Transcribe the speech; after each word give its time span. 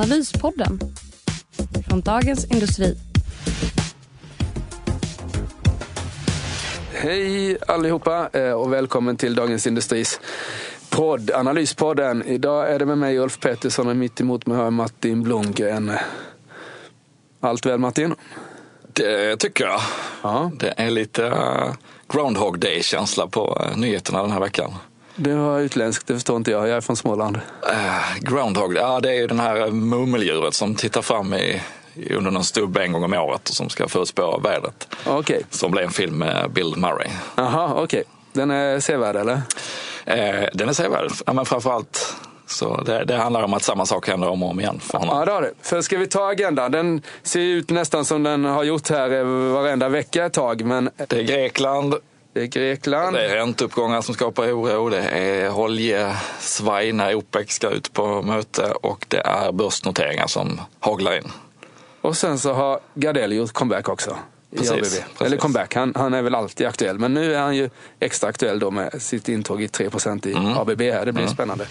Analyspodden 0.00 0.80
från 1.88 2.00
Dagens 2.00 2.44
Industri. 2.44 2.96
Hej 6.92 7.58
allihopa 7.66 8.28
eh, 8.32 8.52
och 8.52 8.72
välkommen 8.72 9.16
till 9.16 9.34
Dagens 9.34 9.66
Industris 9.66 10.20
podd, 10.90 11.30
Analyspodden. 11.30 12.22
Idag 12.26 12.70
är 12.70 12.78
det 12.78 12.86
med 12.86 12.98
mig 12.98 13.18
Ulf 13.18 13.40
Pettersson 13.40 13.88
och 13.88 13.96
mitt 13.96 14.20
emot 14.20 14.46
mig 14.46 14.56
har 14.56 14.64
jag 14.64 14.72
Martin 14.72 15.22
Blomgren. 15.22 15.92
Allt 17.40 17.66
väl 17.66 17.78
Martin? 17.78 18.14
Det 18.92 19.36
tycker 19.36 19.64
jag. 19.64 19.80
Ja. 20.22 20.50
Det 20.58 20.74
är 20.76 20.90
lite 20.90 21.22
uh, 21.22 21.74
Groundhog 22.08 22.58
Day-känsla 22.58 23.26
på 23.26 23.66
uh, 23.70 23.78
nyheterna 23.78 24.22
den 24.22 24.30
här 24.30 24.40
veckan. 24.40 24.72
Det 25.22 25.34
var 25.34 25.60
utländskt, 25.60 26.06
det 26.06 26.14
förstår 26.14 26.36
inte 26.36 26.50
jag. 26.50 26.68
Jag 26.68 26.76
är 26.76 26.80
från 26.80 26.96
Småland. 26.96 27.36
Uh, 27.36 28.20
groundhog, 28.20 28.76
ja 28.76 29.00
det 29.00 29.10
är 29.10 29.14
ju 29.14 29.26
den 29.26 29.40
här 29.40 29.70
murmeldjuret 29.70 30.54
som 30.54 30.74
tittar 30.74 31.02
fram 31.02 31.34
i, 31.34 31.62
under 32.10 32.30
någon 32.30 32.44
stubb 32.44 32.76
en 32.76 32.92
gång 32.92 33.04
om 33.04 33.12
året 33.12 33.48
och 33.48 33.54
som 33.54 33.68
ska 33.68 33.88
förutspå 33.88 34.38
vädret. 34.38 34.88
Okay. 35.06 35.42
Som 35.50 35.70
blev 35.70 35.84
en 35.84 35.90
film 35.90 36.18
med 36.18 36.50
Bill 36.50 36.74
Murray. 36.76 37.08
Jaha, 37.36 37.72
okej. 37.72 37.82
Okay. 37.82 38.04
Den 38.32 38.50
är 38.50 38.80
sevärd 38.80 39.16
eller? 39.16 39.40
Eh, 40.04 40.48
den 40.54 40.68
är 40.68 40.72
sevärd, 40.72 41.10
ja, 41.26 41.32
men 41.32 41.44
framförallt 41.44 42.16
så 42.46 42.76
det, 42.76 43.04
det, 43.04 43.16
handlar 43.16 43.42
om 43.42 43.54
att 43.54 43.62
samma 43.62 43.86
sak 43.86 44.08
händer 44.08 44.28
om 44.28 44.42
och 44.42 44.50
om 44.50 44.60
igen 44.60 44.80
för 44.80 44.98
honom. 44.98 45.18
Ja, 45.18 45.24
det 45.24 45.32
har 45.32 45.42
det. 45.42 45.52
För 45.62 45.82
ska 45.82 45.98
vi 45.98 46.06
ta 46.06 46.30
agendan? 46.30 46.72
Den 46.72 47.02
ser 47.22 47.40
ut 47.40 47.70
nästan 47.70 48.04
som 48.04 48.22
den 48.22 48.44
har 48.44 48.64
gjort 48.64 48.90
här 48.90 49.24
varenda 49.52 49.88
vecka 49.88 50.24
ett 50.24 50.32
tag. 50.32 50.64
Men... 50.64 50.90
Det 50.96 51.12
är 51.12 51.22
Grekland. 51.22 51.94
Det 52.40 52.44
är 52.44 52.48
Grekland. 52.48 53.16
Det 53.16 53.24
är 53.24 53.36
ränteuppgångar 53.36 54.00
som 54.00 54.14
skapar 54.14 54.44
oro. 54.44 54.88
Det 54.88 55.02
är 55.02 55.58
oljesvaj 55.58 56.92
när 56.92 57.14
OPEC 57.14 57.50
ska 57.50 57.70
ut 57.70 57.92
på 57.92 58.22
möte 58.22 58.72
och 58.82 59.04
det 59.08 59.20
är 59.20 59.52
börsnoteringar 59.52 60.26
som 60.26 60.60
haglar 60.78 61.16
in. 61.16 61.32
Och 62.00 62.16
sen 62.16 62.38
så 62.38 62.52
har 62.52 62.80
Gardell 62.94 63.32
gjort 63.32 63.52
comeback 63.52 63.88
också. 63.88 64.16
Precis, 64.56 64.70
precis. 64.70 65.04
Eller 65.20 65.36
comeback, 65.36 65.74
han, 65.74 65.92
han, 65.96 66.14
är 66.14 66.22
väl 66.22 66.34
alltid 66.34 66.66
aktuell. 66.66 66.98
Men 66.98 67.14
nu 67.14 67.34
är 67.34 67.40
han 67.40 67.56
ju 67.56 67.70
extra 67.98 68.28
aktuell 68.28 68.58
då 68.58 68.70
med 68.70 69.02
sitt 69.02 69.28
intåg 69.28 69.62
i 69.62 69.66
3% 69.66 70.28
i 70.28 70.32
mm. 70.32 70.58
ABB 70.58 70.80
här. 70.80 71.06
Det 71.06 71.12
blir 71.12 71.24
mm. 71.24 71.34
spännande. 71.34 71.66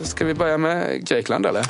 Ska 0.00 0.24
vi 0.24 0.34
börja 0.34 0.58
med 0.58 1.06
Grekland 1.06 1.46
eller? 1.46 1.66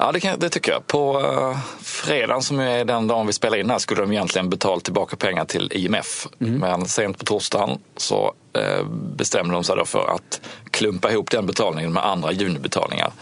Ja, 0.00 0.12
det, 0.12 0.20
kan, 0.20 0.38
det 0.38 0.48
tycker 0.48 0.72
jag. 0.72 0.86
På 0.86 1.20
uh, 1.20 1.58
fredagen 1.82 2.42
som 2.42 2.60
är 2.60 2.84
den 2.84 3.06
dagen 3.06 3.26
vi 3.26 3.32
spelar 3.32 3.58
in 3.58 3.70
här 3.70 3.78
skulle 3.78 4.00
de 4.00 4.12
egentligen 4.12 4.50
betala 4.50 4.80
tillbaka 4.80 5.16
pengar 5.16 5.44
till 5.44 5.72
IMF. 5.74 6.28
Mm. 6.40 6.58
Men 6.58 6.86
sent 6.86 7.18
på 7.18 7.24
torsdagen 7.24 7.78
så 7.96 8.34
uh, 8.58 8.86
bestämde 9.16 9.54
de 9.54 9.64
sig 9.64 9.76
då 9.76 9.84
för 9.84 10.14
att 10.14 10.40
klumpa 10.70 11.10
ihop 11.12 11.30
den 11.30 11.46
betalningen 11.46 11.92
med 11.92 12.06
andra 12.06 12.32
junibetalningar 12.32 13.12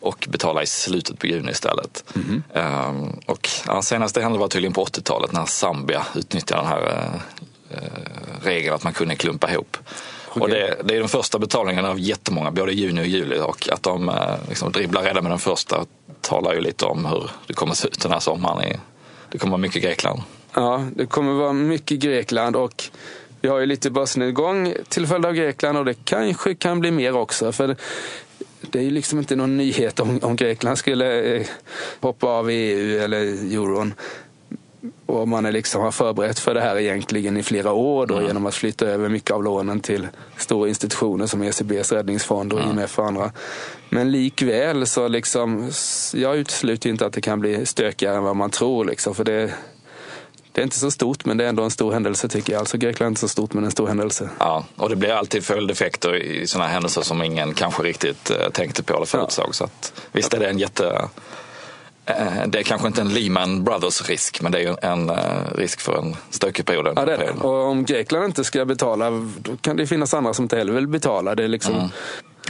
och 0.00 0.26
betala 0.30 0.62
i 0.62 0.66
slutet 0.66 1.18
på 1.18 1.26
juni 1.26 1.50
istället. 1.50 2.04
Mm. 2.14 2.42
Um, 2.52 3.20
och 3.26 3.48
ja, 3.66 3.82
senaste 3.82 4.22
hände 4.22 4.38
var 4.38 4.48
tydligen 4.48 4.72
på 4.72 4.84
80-talet 4.84 5.32
när 5.32 5.46
Zambia 5.46 6.06
utnyttjade 6.14 6.62
den 6.62 6.68
här 6.70 7.12
uh, 7.70 7.80
regeln 8.42 8.74
att 8.74 8.84
man 8.84 8.92
kunde 8.92 9.16
klumpa 9.16 9.50
ihop. 9.50 9.76
Okay. 10.34 10.42
Och 10.42 10.48
det, 10.48 10.76
det, 10.84 10.94
är 10.94 10.98
den 10.98 11.08
första 11.08 11.38
betalningen 11.38 11.84
av 11.84 12.00
jättemånga, 12.00 12.50
både 12.50 12.72
juni 12.72 13.00
och 13.00 13.06
juli. 13.06 13.38
Och 13.38 13.68
att 13.72 13.82
de 13.82 14.08
uh, 14.08 14.14
liksom 14.48 14.72
dribblar 14.72 15.02
redan 15.02 15.22
med 15.22 15.32
den 15.32 15.38
första 15.38 15.84
talar 16.20 16.54
ju 16.54 16.60
lite 16.60 16.84
om 16.84 17.04
hur 17.04 17.30
det 17.46 17.54
kommer 17.54 17.74
se 17.74 17.88
ut 17.88 18.00
den 18.00 18.12
här 18.12 18.20
sommaren. 18.20 18.62
I, 18.62 18.76
det 19.28 19.38
kommer 19.38 19.50
vara 19.50 19.60
mycket 19.60 19.82
Grekland. 19.82 20.22
Ja, 20.54 20.84
det 20.96 21.06
kommer 21.06 21.32
vara 21.32 21.52
mycket 21.52 21.98
Grekland 21.98 22.56
och 22.56 22.84
vi 23.40 23.48
har 23.48 23.58
ju 23.58 23.66
lite 23.66 23.90
börsnedgång 23.90 24.74
till 24.88 25.06
följd 25.06 25.26
av 25.26 25.32
Grekland 25.32 25.78
och 25.78 25.84
det 25.84 25.94
kanske 26.04 26.54
kan 26.54 26.80
bli 26.80 26.90
mer 26.90 27.16
också. 27.16 27.52
För 27.52 27.76
det 28.60 28.78
är 28.78 28.82
ju 28.82 28.90
liksom 28.90 29.18
inte 29.18 29.36
någon 29.36 29.56
nyhet 29.56 30.00
om, 30.00 30.18
om 30.22 30.36
Grekland 30.36 30.78
skulle 30.78 31.36
eh, 31.36 31.46
hoppa 32.00 32.26
av 32.26 32.50
EU 32.50 33.02
eller 33.02 33.20
euron. 33.54 33.94
Och 35.06 35.28
man 35.28 35.46
är 35.46 35.52
liksom 35.52 35.82
har 35.82 35.90
förberett 35.90 36.38
för 36.38 36.54
det 36.54 36.60
här 36.60 36.78
egentligen 36.78 37.36
i 37.36 37.42
flera 37.42 37.72
år 37.72 38.06
då, 38.06 38.14
mm. 38.14 38.26
genom 38.26 38.46
att 38.46 38.54
flytta 38.54 38.86
över 38.86 39.08
mycket 39.08 39.30
av 39.30 39.44
lånen 39.44 39.80
till 39.80 40.08
stora 40.36 40.68
institutioner 40.68 41.26
som 41.26 41.42
ECBs 41.42 41.92
räddningsfond 41.92 42.52
och 42.52 42.60
mm. 42.60 42.70
IMF 42.70 42.98
och 42.98 43.06
andra. 43.06 43.32
Men 43.88 44.10
likväl 44.10 44.86
så 44.86 45.08
liksom, 45.08 45.70
jag 46.14 46.36
utesluter 46.36 46.90
inte 46.90 47.06
att 47.06 47.12
det 47.12 47.20
kan 47.20 47.40
bli 47.40 47.66
stökigare 47.66 48.16
än 48.16 48.22
vad 48.22 48.36
man 48.36 48.50
tror. 48.50 48.84
Liksom, 48.84 49.14
för 49.14 49.24
det, 49.24 49.54
det 50.52 50.60
är 50.60 50.64
inte 50.64 50.78
så 50.78 50.90
stort, 50.90 51.24
men 51.24 51.36
det 51.36 51.44
är 51.44 51.48
ändå 51.48 51.62
en 51.62 51.70
stor 51.70 51.92
händelse 51.92 52.28
tycker 52.28 52.52
jag. 52.52 52.60
Alltså 52.60 52.78
Grekland 52.78 53.06
är 53.06 53.10
inte 53.10 53.20
så 53.20 53.28
stort, 53.28 53.52
men 53.52 53.64
en 53.64 53.70
stor 53.70 53.86
händelse. 53.86 54.28
Ja, 54.38 54.64
och 54.76 54.88
det 54.88 54.96
blir 54.96 55.10
alltid 55.10 55.44
följdeffekter 55.44 56.16
i 56.16 56.46
sådana 56.46 56.68
händelser 56.68 57.02
som 57.02 57.22
ingen 57.22 57.54
kanske 57.54 57.82
riktigt 57.82 58.30
eh, 58.30 58.50
tänkte 58.50 58.82
på 58.82 58.94
eller 58.96 59.06
förutsåg. 59.06 59.46
Ja. 59.48 59.52
Så 59.52 59.64
att, 59.64 59.92
visst 60.12 60.34
är 60.34 60.40
det 60.40 60.48
en 60.48 60.58
jätte... 60.58 61.08
Eh, 62.18 62.46
det 62.46 62.58
är 62.58 62.62
kanske 62.62 62.86
inte 62.86 63.00
en 63.00 63.08
Lehman 63.08 63.64
Brothers-risk, 63.64 64.40
men 64.40 64.52
det 64.52 64.62
är 64.62 64.84
en 64.84 65.10
eh, 65.10 65.16
risk 65.54 65.80
för 65.80 65.98
en 65.98 66.16
stökig 66.30 66.66
period. 66.66 66.92
Ja, 66.96 67.04
det 67.04 67.16
det. 67.16 67.30
Och 67.30 67.66
om 67.66 67.84
Grekland 67.84 68.24
inte 68.24 68.44
ska 68.44 68.64
betala, 68.64 69.10
då 69.38 69.56
kan 69.60 69.76
det 69.76 69.86
finnas 69.86 70.14
andra 70.14 70.34
som 70.34 70.42
inte 70.42 70.56
heller 70.56 70.72
vill 70.72 70.86
betala. 70.86 71.34
Det 71.34 71.44
är 71.44 71.48
liksom... 71.48 71.74
Mm. 71.74 71.88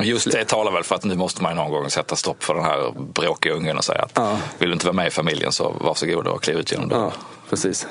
Just 0.02 0.32
det 0.32 0.44
talar 0.44 0.72
väl 0.72 0.84
för 0.84 0.94
att 0.94 1.04
nu 1.04 1.14
måste 1.14 1.42
man 1.42 1.56
någon 1.56 1.70
gång 1.70 1.90
sätta 1.90 2.16
stopp 2.16 2.42
för 2.42 2.54
den 2.54 2.64
här 2.64 2.92
bråkiga 2.96 3.52
ungen 3.52 3.76
och 3.76 3.84
säga 3.84 4.02
att 4.02 4.12
ja. 4.14 4.38
vill 4.58 4.68
du 4.68 4.72
inte 4.72 4.86
vara 4.86 4.96
med 4.96 5.06
i 5.06 5.10
familjen 5.10 5.52
så 5.52 5.74
varsågod 5.80 6.26
och 6.26 6.42
kliv 6.42 6.56
ut 6.56 6.72
genom 6.72 6.88
dörren. 6.88 7.02
Ja, 7.02 7.12
precis. 7.50 7.86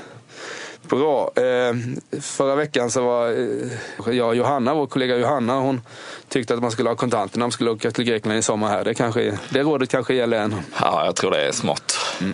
Bra. 0.89 1.31
Eh, 1.35 1.73
förra 2.21 2.55
veckan 2.55 2.91
så 2.91 3.05
var 3.05 3.29
eh, 3.29 4.15
jag 4.17 4.27
och 4.27 4.35
Johanna, 4.35 4.73
vår 4.73 4.87
kollega 4.87 5.17
Johanna, 5.17 5.59
hon 5.59 5.81
tyckte 6.27 6.53
att 6.53 6.61
man 6.61 6.71
skulle 6.71 6.89
ha 6.89 6.95
kontanter 6.95 7.39
när 7.39 7.45
man 7.45 7.51
skulle 7.51 7.71
åka 7.71 7.91
till 7.91 8.03
Grekland 8.03 8.37
i 8.37 8.41
sommar 8.41 8.69
här. 8.69 8.83
Det, 8.83 8.93
kanske, 8.93 9.39
det 9.49 9.59
rådet 9.59 9.89
kanske 9.89 10.13
gäller 10.13 10.39
än. 10.39 10.55
Ja, 10.81 11.05
jag 11.05 11.15
tror 11.15 11.31
det 11.31 11.47
är 11.47 11.51
smått. 11.51 11.97
Mm. 12.21 12.33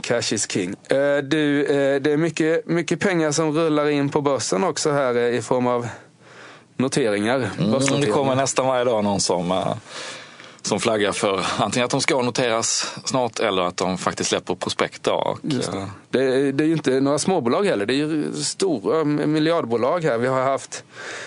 Cash 0.00 0.32
is 0.32 0.50
king. 0.50 0.74
Eh, 0.88 1.16
du, 1.22 1.64
eh, 1.64 2.00
det 2.00 2.12
är 2.12 2.16
mycket, 2.16 2.66
mycket 2.66 3.00
pengar 3.00 3.32
som 3.32 3.52
rullar 3.52 3.88
in 3.88 4.08
på 4.08 4.20
börsen 4.20 4.64
också 4.64 4.92
här 4.92 5.14
eh, 5.14 5.36
i 5.38 5.42
form 5.42 5.66
av 5.66 5.88
noteringar. 6.76 7.50
Mm, 7.58 8.00
det 8.00 8.06
kommer 8.06 8.34
nästan 8.34 8.66
varje 8.66 8.84
dag 8.84 9.04
någon 9.04 9.20
som 9.20 9.52
uh, 9.52 9.74
som 10.66 10.80
flaggar 10.80 11.12
för 11.12 11.46
antingen 11.58 11.84
att 11.84 11.90
de 11.90 12.00
ska 12.00 12.22
noteras 12.22 12.94
snart 13.04 13.40
eller 13.40 13.62
att 13.62 13.76
de 13.76 13.98
faktiskt 13.98 14.30
släpper 14.30 14.54
prospekt. 14.54 15.06
Och, 15.06 15.38
det. 15.42 15.88
Det, 16.10 16.22
är, 16.22 16.52
det 16.52 16.64
är 16.64 16.66
ju 16.66 16.72
inte 16.72 17.00
några 17.00 17.18
småbolag 17.18 17.66
heller, 17.66 17.86
det 17.86 17.94
är 17.94 17.96
ju 17.96 18.32
stora 18.32 19.04
miljardbolag 19.04 20.04
här. 20.04 20.18
Vi 20.18 20.26
har 20.26 20.42
haft 20.42 20.84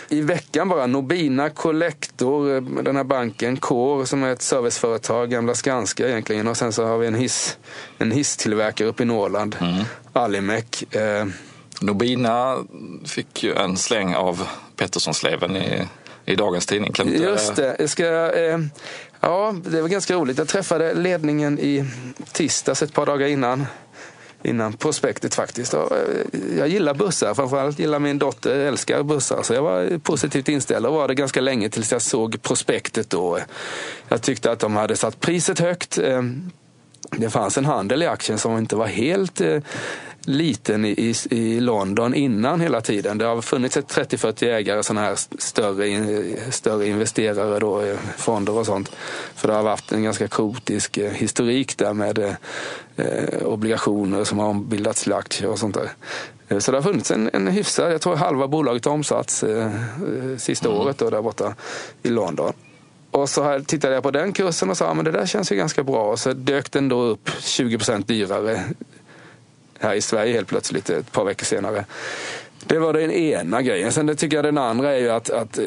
i 0.10 0.22
veckan 0.22 0.70
bara 0.70 0.88
Nobina 0.88 1.50
Collector, 1.50 2.62
den 2.84 2.96
här 2.96 3.04
banken, 3.04 3.58
Core 3.58 4.06
som 4.06 4.24
är 4.24 4.34
ett 4.34 4.42
serviceföretag, 4.42 5.30
gamla 5.30 5.56
Skanska 5.56 6.08
egentligen. 6.08 6.48
Och 6.48 6.58
sen 6.58 6.74
så 6.74 6.86
har 6.86 6.98
vi 6.98 7.08
en, 7.08 7.16
hiss, 7.16 7.58
en 7.98 8.12
hisstillverkare 8.12 8.88
uppe 8.88 9.04
i 9.04 9.06
Norrland, 9.06 9.56
mm. 9.60 9.84
Alimek. 10.14 10.96
Eh. 10.96 11.26
Nobina 11.82 12.58
fick 13.06 13.44
ju 13.44 13.56
en 13.56 13.78
släng 13.78 14.16
av 14.16 14.48
Petterssonsleven 14.76 15.56
i 15.56 15.88
i 16.30 16.36
dagens 16.36 16.66
tidning. 16.66 16.94
Just 17.06 17.56
det. 17.56 17.76
Jag 17.80 17.90
ska, 17.90 18.32
eh, 18.32 18.60
Ja, 19.20 19.56
det 19.66 19.82
var 19.82 19.90
ganska 19.90 20.16
roligt. 20.16 20.38
Jag 20.38 20.48
träffade 20.48 20.94
ledningen 20.94 21.60
i 21.60 21.86
tisdags 22.32 22.84
ett 22.84 22.94
par 22.94 23.06
dagar 23.06 23.28
innan 23.28 23.66
innan 24.44 24.74
prospektet 24.74 25.36
faktiskt. 25.36 25.74
Eh, 25.74 25.82
jag 26.58 26.68
gillar 26.68 26.94
bussar, 26.94 27.34
framförallt 27.34 27.80
gillar 27.80 28.00
min 28.00 28.20
dotter, 28.20 28.60
älskar 28.60 29.04
bussar. 29.04 29.44
Så 29.44 29.54
jag 29.54 29.62
var 29.62 29.98
positivt 29.98 30.50
inställd 30.50 30.86
och 30.86 30.94
var 30.94 31.08
det 31.08 31.16
ganska 31.16 31.42
länge 31.42 31.70
tills 31.70 31.92
jag 31.92 32.02
såg 32.02 32.42
prospektet 32.42 33.10
då. 33.10 33.40
Jag 34.08 34.22
tyckte 34.22 34.52
att 34.52 34.60
de 34.60 34.76
hade 34.76 34.96
satt 34.96 35.20
priset 35.20 35.60
högt. 35.60 35.98
Eh, 35.98 36.22
det 37.12 37.30
fanns 37.30 37.58
en 37.58 37.66
handel 37.66 38.04
i 38.04 38.08
aktien 38.08 38.38
som 38.38 38.58
inte 38.58 38.76
var 38.76 38.88
helt 38.88 39.42
eh, 39.42 39.58
liten 40.30 40.86
i, 40.86 41.16
i 41.30 41.60
London 41.60 42.14
innan 42.14 42.62
hela 42.62 42.82
tiden. 42.82 43.18
Det 43.18 43.26
har 43.26 43.42
funnits 43.42 43.78
ett 43.78 43.96
30-40 43.96 44.44
ägare, 44.46 44.84
sådana 44.84 45.08
här 45.08 45.16
större, 45.38 46.52
större 46.52 46.88
investerare, 46.88 47.60
då, 47.60 47.82
eh, 47.82 47.98
fonder 48.18 48.54
och 48.54 48.66
sånt. 48.66 48.92
För 49.36 49.48
det 49.48 49.54
har 49.54 49.64
varit 49.64 49.92
en 49.92 50.04
ganska 50.04 50.28
kaotisk 50.28 50.98
eh, 50.98 51.12
historik 51.12 51.78
där 51.78 51.94
med 51.94 52.36
eh, 52.96 53.44
obligationer 53.46 54.24
som 54.24 54.40
har 54.40 54.48
ombildats 54.48 55.04
till 55.04 55.14
aktier 55.14 55.50
och 55.50 55.60
sånt 55.60 55.76
där. 55.76 55.92
Eh, 56.48 56.60
så 56.60 56.72
det 56.72 56.78
har 56.78 56.84
funnits 56.84 57.12
en, 57.12 57.30
en 57.34 57.48
hyfsad, 57.48 57.94
jag 57.94 58.02
tror 58.02 58.16
halva 58.16 58.48
bolaget 58.48 58.86
har 58.86 58.92
omsatts 58.92 59.44
eh, 59.44 59.72
sista 60.38 60.68
mm. 60.68 60.80
året 60.80 60.98
då, 60.98 61.10
där 61.10 61.22
borta 61.22 61.56
i 62.04 62.10
London. 62.10 62.54
och 63.12 63.30
så 63.30 63.62
tittade 63.66 63.94
jag 63.94 64.04
på 64.04 64.12
den 64.12 64.34
kursen 64.34 64.70
och 64.70 64.78
sa 64.78 64.94
men 64.94 65.06
det 65.06 65.12
där 65.12 65.26
känns 65.26 65.52
ju 65.52 65.56
ganska 65.56 65.84
bra. 65.84 66.12
Och 66.12 66.20
så 66.20 66.34
dök 66.34 66.72
den 66.72 66.90
då 66.90 67.02
upp 67.02 67.30
20% 67.30 68.06
dyrare 68.06 68.64
här 69.80 69.96
i 69.96 70.02
Sverige 70.02 70.34
helt 70.34 70.48
plötsligt 70.48 70.90
ett 70.90 71.12
par 71.12 71.26
veckor 71.26 71.46
senare. 71.46 71.86
Det 72.64 72.80
var 72.80 72.94
den 72.94 73.12
ena 73.12 73.62
grejen. 73.62 73.92
Sen 73.92 74.06
det 74.06 74.16
tycker 74.16 74.38
jag 74.38 74.46
den 74.46 74.58
andra 74.58 74.92
är 74.96 75.00
ju 75.00 75.10
att, 75.10 75.30
att 75.30 75.58
eh, 75.58 75.66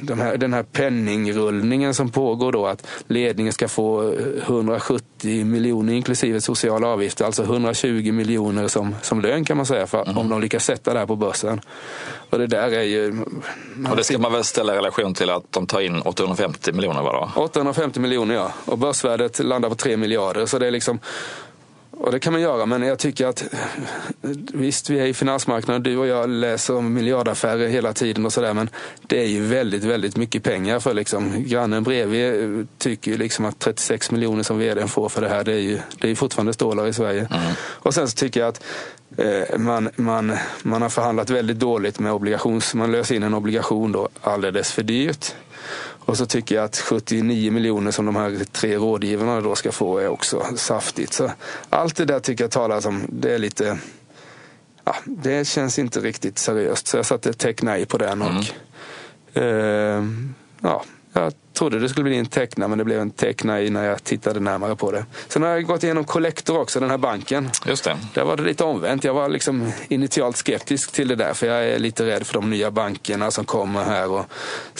de 0.00 0.20
här, 0.20 0.36
den 0.36 0.52
här 0.52 0.62
penningrullningen 0.62 1.94
som 1.94 2.10
pågår 2.10 2.52
då. 2.52 2.66
Att 2.66 2.86
ledningen 3.06 3.52
ska 3.52 3.68
få 3.68 4.12
170 4.42 5.44
miljoner 5.44 5.92
inklusive 5.92 6.40
sociala 6.40 6.88
avgifter. 6.88 7.24
Alltså 7.24 7.42
120 7.42 8.12
miljoner 8.12 8.68
som, 8.68 8.94
som 9.02 9.20
lön 9.20 9.44
kan 9.44 9.56
man 9.56 9.66
säga. 9.66 9.86
För, 9.86 10.02
mm. 10.02 10.18
Om 10.18 10.28
de 10.28 10.40
lyckas 10.40 10.64
sätta 10.64 10.92
det 10.92 10.98
här 10.98 11.06
på 11.06 11.16
börsen. 11.16 11.60
Och 12.30 12.38
det 12.38 12.46
där 12.46 12.72
är 12.72 12.82
ju... 12.82 13.24
Och 13.90 13.96
det 13.96 14.04
ska 14.04 14.18
man 14.18 14.32
väl 14.32 14.44
ställa 14.44 14.74
i 14.74 14.76
relation 14.76 15.14
till 15.14 15.30
att 15.30 15.52
de 15.52 15.66
tar 15.66 15.80
in 15.80 16.00
850 16.00 16.72
miljoner 16.72 17.02
var 17.02 17.30
det 17.34 17.40
850 17.40 18.00
miljoner 18.00 18.34
ja. 18.34 18.52
Och 18.64 18.78
börsvärdet 18.78 19.38
landar 19.38 19.68
på 19.68 19.74
3 19.74 19.96
miljarder. 19.96 20.46
Så 20.46 20.58
det 20.58 20.66
är 20.66 20.70
liksom 20.70 20.98
och 22.00 22.12
det 22.12 22.18
kan 22.18 22.32
man 22.32 22.42
göra, 22.42 22.66
men 22.66 22.82
jag 22.82 22.98
tycker 22.98 23.26
att 23.26 23.44
visst, 24.52 24.90
vi 24.90 25.00
är 25.00 25.06
i 25.06 25.14
finansmarknaden. 25.14 25.82
Du 25.82 25.96
och 25.96 26.06
jag 26.06 26.28
läser 26.28 26.76
om 26.76 26.94
miljardaffärer 26.94 27.68
hela 27.68 27.92
tiden 27.92 28.26
och 28.26 28.32
sådär. 28.32 28.54
Men 28.54 28.70
det 29.06 29.20
är 29.20 29.26
ju 29.26 29.46
väldigt, 29.46 29.84
väldigt 29.84 30.16
mycket 30.16 30.42
pengar 30.42 30.80
för 30.80 30.94
liksom 30.94 31.32
grannen 31.36 31.82
bredvid 31.82 32.66
tycker 32.78 33.10
ju 33.10 33.16
liksom 33.16 33.44
att 33.44 33.58
36 33.58 34.10
miljoner 34.10 34.42
som 34.42 34.58
vd 34.58 34.86
får 34.86 35.08
för 35.08 35.20
det 35.20 35.28
här, 35.28 35.44
det 35.44 35.52
är 35.52 35.60
ju, 35.60 35.78
det 35.98 36.10
är 36.10 36.14
fortfarande 36.14 36.52
stålar 36.52 36.86
i 36.86 36.92
Sverige. 36.92 37.28
Mm. 37.30 37.52
Och 37.60 37.94
sen 37.94 38.08
så 38.08 38.16
tycker 38.16 38.40
jag 38.40 38.48
att 38.48 38.64
eh, 39.16 39.58
man, 39.58 39.90
man, 39.96 40.36
man 40.62 40.82
har 40.82 40.88
förhandlat 40.88 41.30
väldigt 41.30 41.58
dåligt 41.58 41.98
med 41.98 42.12
obligations... 42.12 42.74
Man 42.74 42.92
löser 42.92 43.14
in 43.14 43.22
en 43.22 43.34
obligation 43.34 43.92
då 43.92 44.08
alldeles 44.20 44.72
för 44.72 44.82
dyrt. 44.82 45.34
Och 46.08 46.16
så 46.16 46.26
tycker 46.26 46.54
jag 46.54 46.64
att 46.64 46.76
79 46.78 47.52
miljoner 47.52 47.90
som 47.90 48.06
de 48.06 48.16
här 48.16 48.44
tre 48.52 48.76
rådgivarna 48.76 49.40
då 49.40 49.54
ska 49.54 49.72
få 49.72 49.98
är 49.98 50.08
också 50.08 50.46
saftigt. 50.56 51.12
Så 51.12 51.30
allt 51.70 51.96
det 51.96 52.04
där 52.04 52.20
tycker 52.20 52.44
jag 52.44 52.50
talar 52.50 52.80
som, 52.80 53.02
det 53.08 53.34
är 53.34 53.38
lite, 53.38 53.78
ja, 54.84 54.96
det 55.04 55.48
känns 55.48 55.78
inte 55.78 56.00
riktigt 56.00 56.38
seriöst. 56.38 56.86
Så 56.86 56.96
jag 56.96 57.06
satte 57.06 57.30
ett 57.30 57.62
nej 57.62 57.86
på 57.86 57.98
den 57.98 58.22
och 58.22 58.44
mm. 59.34 59.94
eh, 59.94 60.04
ja, 60.60 60.84
jag 61.12 61.32
trodde 61.58 61.78
det 61.78 61.88
skulle 61.88 62.04
bli 62.04 62.16
en 62.16 62.26
teckna 62.26 62.68
men 62.68 62.78
det 62.78 62.84
blev 62.84 63.00
en 63.00 63.10
teckna 63.10 63.54
när 63.54 63.84
jag 63.84 64.04
tittade 64.04 64.40
närmare 64.40 64.76
på 64.76 64.92
det. 64.92 65.04
Sen 65.28 65.42
har 65.42 65.50
jag 65.50 65.64
gått 65.64 65.84
igenom 65.84 66.04
Collector 66.04 66.58
också, 66.58 66.80
den 66.80 66.90
här 66.90 66.98
banken. 66.98 67.50
Just 67.66 67.84
det. 67.84 67.96
Där 68.14 68.24
var 68.24 68.36
det 68.36 68.42
lite 68.42 68.64
omvänt. 68.64 69.04
Jag 69.04 69.14
var 69.14 69.28
liksom 69.28 69.72
initialt 69.88 70.36
skeptisk 70.36 70.92
till 70.92 71.08
det 71.08 71.16
där 71.16 71.34
för 71.34 71.46
jag 71.46 71.64
är 71.64 71.78
lite 71.78 72.06
rädd 72.06 72.26
för 72.26 72.34
de 72.34 72.50
nya 72.50 72.70
bankerna 72.70 73.30
som 73.30 73.44
kommer 73.44 73.84
här 73.84 74.10
och 74.10 74.24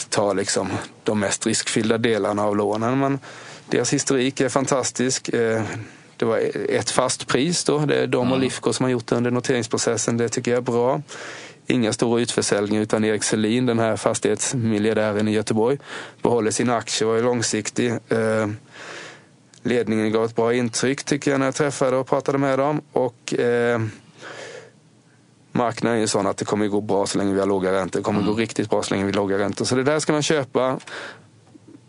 tar 0.09 0.33
liksom 0.33 0.69
de 1.03 1.19
mest 1.19 1.45
riskfyllda 1.45 1.97
delarna 1.97 2.43
av 2.43 2.55
lånen. 2.55 2.99
Men 2.99 3.19
deras 3.69 3.93
historik 3.93 4.41
är 4.41 4.49
fantastisk. 4.49 5.29
Eh, 5.29 5.61
det 6.17 6.25
var 6.25 6.41
ett 6.69 6.89
fast 6.89 7.27
pris 7.27 7.63
då. 7.63 7.79
Det 7.79 7.95
är 7.95 8.07
de 8.07 8.17
och 8.17 8.25
mm. 8.25 8.39
Lifco 8.39 8.73
som 8.73 8.83
har 8.83 8.91
gjort 8.91 9.07
det 9.07 9.15
under 9.15 9.31
noteringsprocessen. 9.31 10.17
Det 10.17 10.29
tycker 10.29 10.51
jag 10.51 10.57
är 10.57 10.61
bra 10.61 11.01
inga 11.69 11.93
stora 11.93 12.21
utförsäljningar 12.21 12.83
utan 12.83 13.05
Erik 13.05 13.23
Selin, 13.23 13.65
den 13.65 13.79
här 13.79 13.95
fastighetsmiljardären 13.95 15.27
i 15.27 15.31
Göteborg, 15.31 15.77
behåller 16.21 16.51
sina 16.51 16.77
aktier 16.77 17.09
och 17.09 17.17
är 17.17 17.23
långsiktig. 17.23 17.91
Eh, 17.91 18.47
ledningen 19.63 20.11
gav 20.11 20.25
ett 20.25 20.35
bra 20.35 20.53
intryck 20.53 21.03
tycker 21.03 21.31
jag 21.31 21.39
när 21.39 21.47
jag 21.47 21.55
träffade 21.55 21.97
och 21.97 22.07
pratade 22.07 22.37
med 22.37 22.59
dem. 22.59 22.81
Och, 22.91 23.33
eh, 23.33 23.81
marknaden 25.51 25.97
är 25.97 26.01
ju 26.01 26.07
sån 26.07 26.27
att 26.27 26.37
det 26.37 26.45
kommer 26.45 26.67
gå 26.67 26.81
bra 26.81 27.05
så 27.05 27.17
länge 27.17 27.33
vi 27.33 27.39
har 27.39 27.47
låga 27.47 27.71
räntor. 27.71 27.99
Det 27.99 28.03
kommer 28.03 28.19
mm. 28.19 28.31
gå 28.31 28.37
riktigt 28.37 28.69
bra 28.69 28.83
så 28.83 28.93
länge 28.93 29.05
vi 29.05 29.11
har 29.11 29.15
låga 29.15 29.37
räntor. 29.37 29.65
Så 29.65 29.75
det 29.75 29.83
där 29.83 29.99
ska 29.99 30.13
man 30.13 30.23
köpa. 30.23 30.79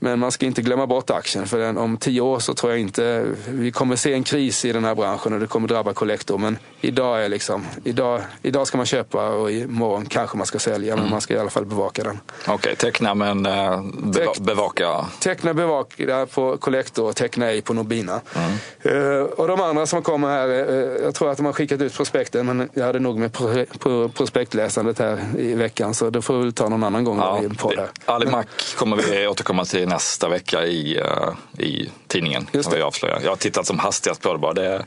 Men 0.02 0.18
man 0.18 0.32
ska 0.32 0.46
inte 0.46 0.62
glömma 0.62 0.86
bort 0.86 1.10
aktien 1.10 1.46
för 1.46 1.58
den, 1.58 1.78
om 1.78 1.96
tio 1.96 2.20
år 2.20 2.38
så 2.38 2.54
tror 2.54 2.72
jag 2.72 2.80
inte 2.80 3.26
vi 3.48 3.70
kommer 3.70 3.96
se 3.96 4.12
en 4.12 4.24
kris 4.24 4.64
i 4.64 4.72
den 4.72 4.84
här 4.84 4.94
branschen 4.94 5.32
och 5.32 5.40
det 5.40 5.46
kommer 5.46 5.68
drabba 5.68 5.92
Collector. 5.92 6.38
Men 6.38 6.58
idag 6.80 7.24
är 7.24 7.28
liksom, 7.28 7.66
idag, 7.84 8.20
idag 8.42 8.66
ska 8.66 8.76
man 8.76 8.86
köpa 8.86 9.28
och 9.28 9.50
imorgon 9.50 10.06
kanske 10.06 10.36
man 10.36 10.46
ska 10.46 10.58
sälja 10.58 10.94
men 10.94 10.98
mm. 10.98 11.10
man 11.10 11.20
ska 11.20 11.34
i 11.34 11.38
alla 11.38 11.50
fall 11.50 11.64
bevaka 11.64 12.02
den. 12.02 12.20
Okej, 12.42 12.54
okay, 12.54 12.74
teckna 12.74 13.14
men 13.14 13.46
eh, 13.46 13.82
beva 14.02 14.32
bevaka? 14.40 15.06
Teckna, 15.20 15.54
bevaka 15.54 16.26
på 16.26 16.56
Collector 16.56 17.08
och 17.08 17.16
teckna 17.16 17.46
ej 17.46 17.62
på 17.62 17.74
Nobina. 17.74 18.20
Mm. 18.34 18.96
Uh, 18.96 19.22
och 19.22 19.48
de 19.48 19.60
andra 19.60 19.86
som 19.86 20.02
kommer 20.02 20.28
här, 20.28 20.48
uh, 20.48 21.02
jag 21.02 21.14
tror 21.14 21.30
att 21.30 21.36
de 21.36 21.46
har 21.46 21.52
skickat 21.52 21.80
ut 21.80 21.94
prospekten 21.94 22.46
men 22.46 22.68
jag 22.74 22.84
hade 22.84 22.98
nog 22.98 23.18
med 23.18 23.32
pro, 23.32 23.64
pro, 23.78 24.08
prospektläsandet 24.08 24.98
här 24.98 25.18
i 25.38 25.54
veckan 25.54 25.94
så 25.94 26.10
det 26.10 26.22
får 26.22 26.38
vi 26.38 26.52
ta 26.52 26.68
någon 26.68 26.84
annan 26.84 27.04
gång. 27.04 27.18
Ja, 27.18 27.42
på 27.58 27.72
det. 27.72 27.88
Alimak 28.04 28.46
kommer 28.76 28.96
vi 28.96 29.26
återkomma 29.26 29.64
till 29.64 29.89
nästa 29.90 30.28
vecka 30.28 30.66
i, 30.66 30.98
uh, 30.98 31.64
i 31.64 31.90
tidningen. 32.06 32.46
Just 32.52 32.70
det. 32.70 32.82
Avslöjar. 32.82 33.20
Jag 33.22 33.30
har 33.30 33.36
tittat 33.36 33.66
som 33.66 33.78
hastigast 33.78 34.22
på 34.22 34.32
det 34.32 34.38
bara. 34.38 34.52
Det, 34.52 34.84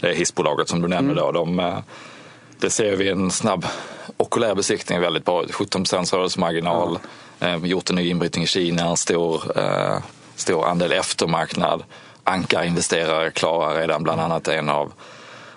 det 0.00 0.10
är 0.10 0.14
hissbolaget 0.14 0.68
som 0.68 0.82
du 0.82 0.88
nämner 0.88 1.12
mm. 1.12 1.24
då. 1.24 1.32
De, 1.32 1.58
uh, 1.58 1.78
det 2.58 2.70
ser 2.70 2.96
vi 2.96 3.08
en 3.08 3.30
snabb 3.30 3.66
okulär 4.16 4.54
besiktning 4.54 5.00
väldigt 5.00 5.24
bra 5.24 5.44
17 5.50 5.84
rörelsemarginal. 5.84 6.98
Mm. 7.40 7.66
gjort 7.66 7.90
en 7.90 7.96
ny 7.96 8.08
inbrytning 8.08 8.44
i 8.44 8.46
Kina, 8.46 8.88
en 8.88 8.96
stor, 8.96 9.42
stor 10.36 10.66
andel 10.66 10.92
eftermarknad. 10.92 11.84
Ankarinvesterare 12.24 13.30
klarar 13.30 13.80
redan 13.80 14.02
bland 14.02 14.20
annat 14.20 14.48
en 14.48 14.68
av 14.68 14.92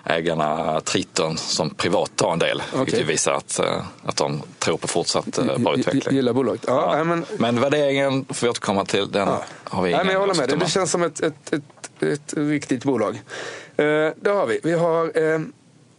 ägarna 0.04 0.80
Triton 0.80 1.36
som 1.36 1.70
privat 1.70 2.16
tar 2.16 2.32
en 2.32 2.38
del. 2.38 2.62
Okay. 2.72 2.84
Vilket 2.84 3.06
visar 3.06 3.32
att, 3.32 3.58
eh, 3.58 3.82
att 4.04 4.16
de 4.16 4.42
tror 4.58 4.76
på 4.76 4.88
fortsatt 4.88 5.38
eh, 5.38 5.58
bra 5.58 5.76
utveckling. 5.76 6.16
Gillar 6.16 6.32
bolaget. 6.32 6.64
Ja, 6.66 6.96
ja. 6.98 7.04
Men... 7.04 7.24
men 7.38 7.60
värderingen 7.60 8.24
får 8.24 8.46
vi 8.46 8.50
återkomma 8.50 8.84
till. 8.84 9.10
Den 9.10 9.28
ja. 9.28 9.42
har 9.64 9.82
vi 9.82 9.90
ingen 9.90 10.06
men 10.06 10.12
Jag 10.12 10.20
håller 10.20 10.34
med. 10.34 10.58
Det 10.58 10.70
känns 10.70 10.90
som 10.90 11.02
ett, 11.02 11.20
ett, 11.20 11.52
ett, 11.52 12.02
ett 12.02 12.34
riktigt 12.36 12.84
bolag. 12.84 13.14
Eh, 13.76 13.84
det 14.16 14.30
har 14.30 14.46
vi. 14.46 14.60
Vi 14.62 14.72
har 14.72 15.32
eh, 15.32 15.40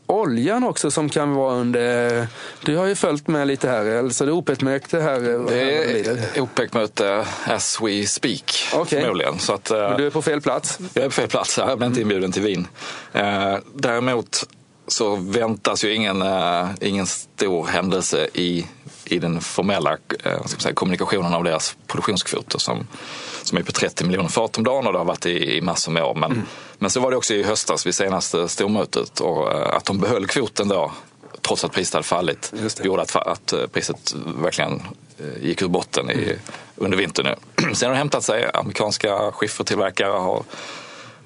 oljan 0.09 0.63
också 0.63 0.91
som 0.91 1.09
kan 1.09 1.33
vara 1.33 1.55
under... 1.55 2.27
Du 2.65 2.77
har 2.77 2.85
ju 2.85 2.95
följt 2.95 3.27
med 3.27 3.47
lite 3.47 3.69
här, 3.69 3.97
alltså 3.97 4.25
det 4.25 4.31
är 4.31 4.33
OPEC-möte 4.33 4.99
här. 4.99 5.19
Det 5.49 6.37
är 6.37 6.41
OPEC-möte 6.41 7.25
as 7.45 7.81
we 7.81 8.05
speak 8.05 8.69
okay. 8.73 9.01
förmodligen. 9.01 9.39
Så 9.39 9.53
att, 9.53 9.69
Men 9.69 9.97
du 9.97 10.05
är 10.05 10.09
på 10.09 10.21
fel 10.21 10.41
plats? 10.41 10.79
Jag 10.93 11.03
är 11.03 11.09
på 11.09 11.13
fel 11.13 11.27
plats, 11.27 11.57
jag 11.57 11.77
blev 11.77 11.87
inte 11.87 12.01
inbjuden 12.01 12.31
till 12.31 12.41
Wien. 12.41 12.67
Eh, 13.13 13.55
däremot 13.73 14.47
så 14.87 15.15
väntas 15.15 15.83
ju 15.83 15.93
ingen, 15.93 16.21
eh, 16.21 16.67
ingen 16.81 17.07
stor 17.07 17.65
händelse 17.65 18.27
i, 18.33 18.67
i 19.09 19.19
den 19.19 19.41
formella 19.41 19.97
eh, 20.23 20.45
säga, 20.45 20.73
kommunikationen 20.73 21.33
av 21.33 21.43
deras 21.43 21.77
produktionskvoter 21.87 22.59
som, 22.59 22.87
som 23.43 23.57
är 23.57 23.63
på 23.63 23.71
30 23.71 24.05
miljoner 24.05 24.29
fat 24.29 24.57
om 24.57 24.63
dagen 24.63 24.87
och 24.87 24.93
det 24.93 24.99
har 24.99 25.05
varit 25.05 25.25
i, 25.25 25.57
i 25.57 25.61
massor 25.61 25.91
med 25.91 26.03
år. 26.03 26.15
Men, 26.15 26.31
mm. 26.31 26.45
men 26.77 26.89
så 26.89 26.99
var 26.99 27.11
det 27.11 27.17
också 27.17 27.33
i 27.33 27.43
höstas 27.43 27.85
vid 27.85 27.95
senaste 27.95 28.47
stormötet 28.47 29.19
och 29.19 29.53
eh, 29.53 29.75
att 29.75 29.85
de 29.85 29.99
behöll 29.99 30.27
kvoten 30.27 30.67
då 30.67 30.91
trots 31.41 31.63
att 31.63 31.71
priset 31.71 31.93
hade 31.93 32.03
fallit 32.03 32.53
gjorde 32.83 33.01
att, 33.01 33.15
att 33.15 33.53
priset 33.71 34.15
verkligen 34.41 34.81
gick 35.41 35.61
ur 35.61 35.67
botten 35.67 36.11
i, 36.11 36.23
mm. 36.23 36.37
under 36.75 36.97
vintern 36.97 37.25
nu. 37.25 37.35
Sen 37.73 37.87
har 37.87 37.93
det 37.93 37.97
hämtat 37.97 38.23
sig. 38.23 38.49
Amerikanska 38.53 39.31
skiffertillverkare 39.31 40.11
har 40.11 40.43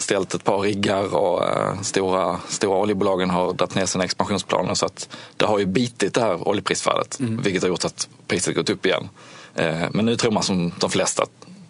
ställt 0.04 0.34
ett 0.34 0.44
par 0.44 0.60
riggar 0.60 1.16
och 1.16 1.44
eh, 1.44 1.82
stora, 1.82 2.40
stora 2.50 2.78
oljebolagen 2.78 3.30
har 3.30 3.54
dragit 3.54 3.76
ner 3.76 3.86
sina 3.86 4.04
expansionsplaner. 4.04 4.74
Så 4.74 4.86
att 4.86 5.10
det 5.38 5.46
har 5.46 5.60
ju 5.60 5.66
bitit 5.66 6.14
det 6.14 6.22
här 6.22 6.48
oljeprisfallet, 6.48 7.20
mm. 7.20 7.42
vilket 7.42 7.62
har 7.62 7.70
gjort 7.70 7.86
att 7.86 8.08
priset 8.28 8.56
gått 8.56 8.70
upp 8.70 8.86
igen. 8.86 9.10
Eh, 9.56 9.88
men 9.92 10.06
nu 10.06 10.16
tror 10.16 10.32
man 10.32 10.44
som 10.44 10.72
de 10.80 10.90
flesta 10.90 11.26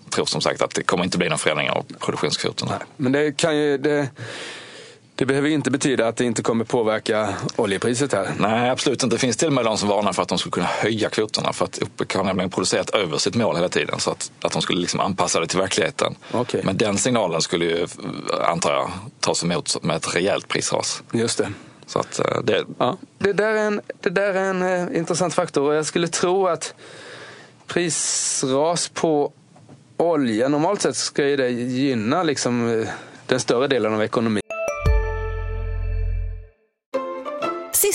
tror 0.09 0.25
som 0.25 0.41
sagt 0.41 0.61
att 0.61 0.75
det 0.75 0.83
kommer 0.83 1.03
inte 1.03 1.17
bli 1.17 1.29
någon 1.29 1.37
förändring 1.37 1.69
av 1.69 1.85
produktionskvoterna. 1.99 2.79
Men 2.97 3.11
det 3.11 3.37
kan 3.37 3.57
ju... 3.57 3.77
Det 3.77 4.09
det 5.23 5.27
behöver 5.27 5.49
inte 5.49 5.71
betyda 5.71 6.07
att 6.07 6.17
det 6.17 6.25
inte 6.25 6.41
kommer 6.41 6.65
påverka 6.65 7.29
oljepriset 7.55 8.13
här. 8.13 8.31
Nej, 8.39 8.69
absolut 8.69 9.03
inte. 9.03 9.15
Det 9.15 9.19
finns 9.19 9.37
till 9.37 9.47
och 9.47 9.53
med 9.53 9.65
de 9.65 9.77
som 9.77 9.89
varnar 9.89 10.13
för 10.13 10.21
att 10.21 10.27
de 10.27 10.37
skulle 10.37 10.51
kunna 10.51 10.65
höja 10.65 11.09
kvoterna 11.09 11.53
för 11.53 11.65
att 11.65 11.79
OPEC 11.81 12.15
har 12.15 12.23
nämligen 12.23 12.49
producerat 12.49 12.89
över 12.89 13.17
sitt 13.17 13.35
mål 13.35 13.55
hela 13.55 13.69
tiden 13.69 13.99
så 13.99 14.11
att, 14.11 14.31
att 14.41 14.51
de 14.51 14.61
skulle 14.61 14.81
liksom 14.81 14.99
anpassa 14.99 15.39
det 15.39 15.47
till 15.47 15.59
verkligheten. 15.59 16.15
Okay. 16.31 16.61
Men 16.63 16.77
den 16.77 16.97
signalen 16.97 17.41
skulle 17.41 17.65
ju, 17.65 17.87
antar 18.47 18.73
jag, 18.73 18.91
tas 19.19 19.43
emot 19.43 19.83
med 19.83 19.95
ett 19.95 20.15
rejält 20.15 20.47
prisras. 20.47 21.03
Just 21.11 21.37
det. 21.37 21.51
Så 21.85 21.99
att 21.99 22.19
eh, 22.19 22.41
det... 22.43 22.65
Ja, 22.77 22.97
det, 23.17 23.33
där 23.33 23.53
är 23.53 23.67
en, 23.67 23.81
det 24.01 24.09
där 24.09 24.33
är 24.33 24.49
en 24.49 24.61
eh, 24.61 24.97
intressant 24.97 25.33
faktor 25.33 25.69
och 25.69 25.75
jag 25.75 25.85
skulle 25.85 26.07
tro 26.07 26.47
att 26.47 26.73
prisras 27.67 28.87
på 28.87 29.31
olja, 29.97 30.47
normalt 30.47 30.81
sett 30.81 30.95
ska 30.95 31.27
ju 31.27 31.35
det 31.35 31.49
gynna 31.49 32.23
liksom 32.23 32.79
eh, 32.79 32.87
den 33.27 33.39
större 33.39 33.67
delen 33.67 33.93
av 33.93 34.03
ekonomin. 34.03 34.42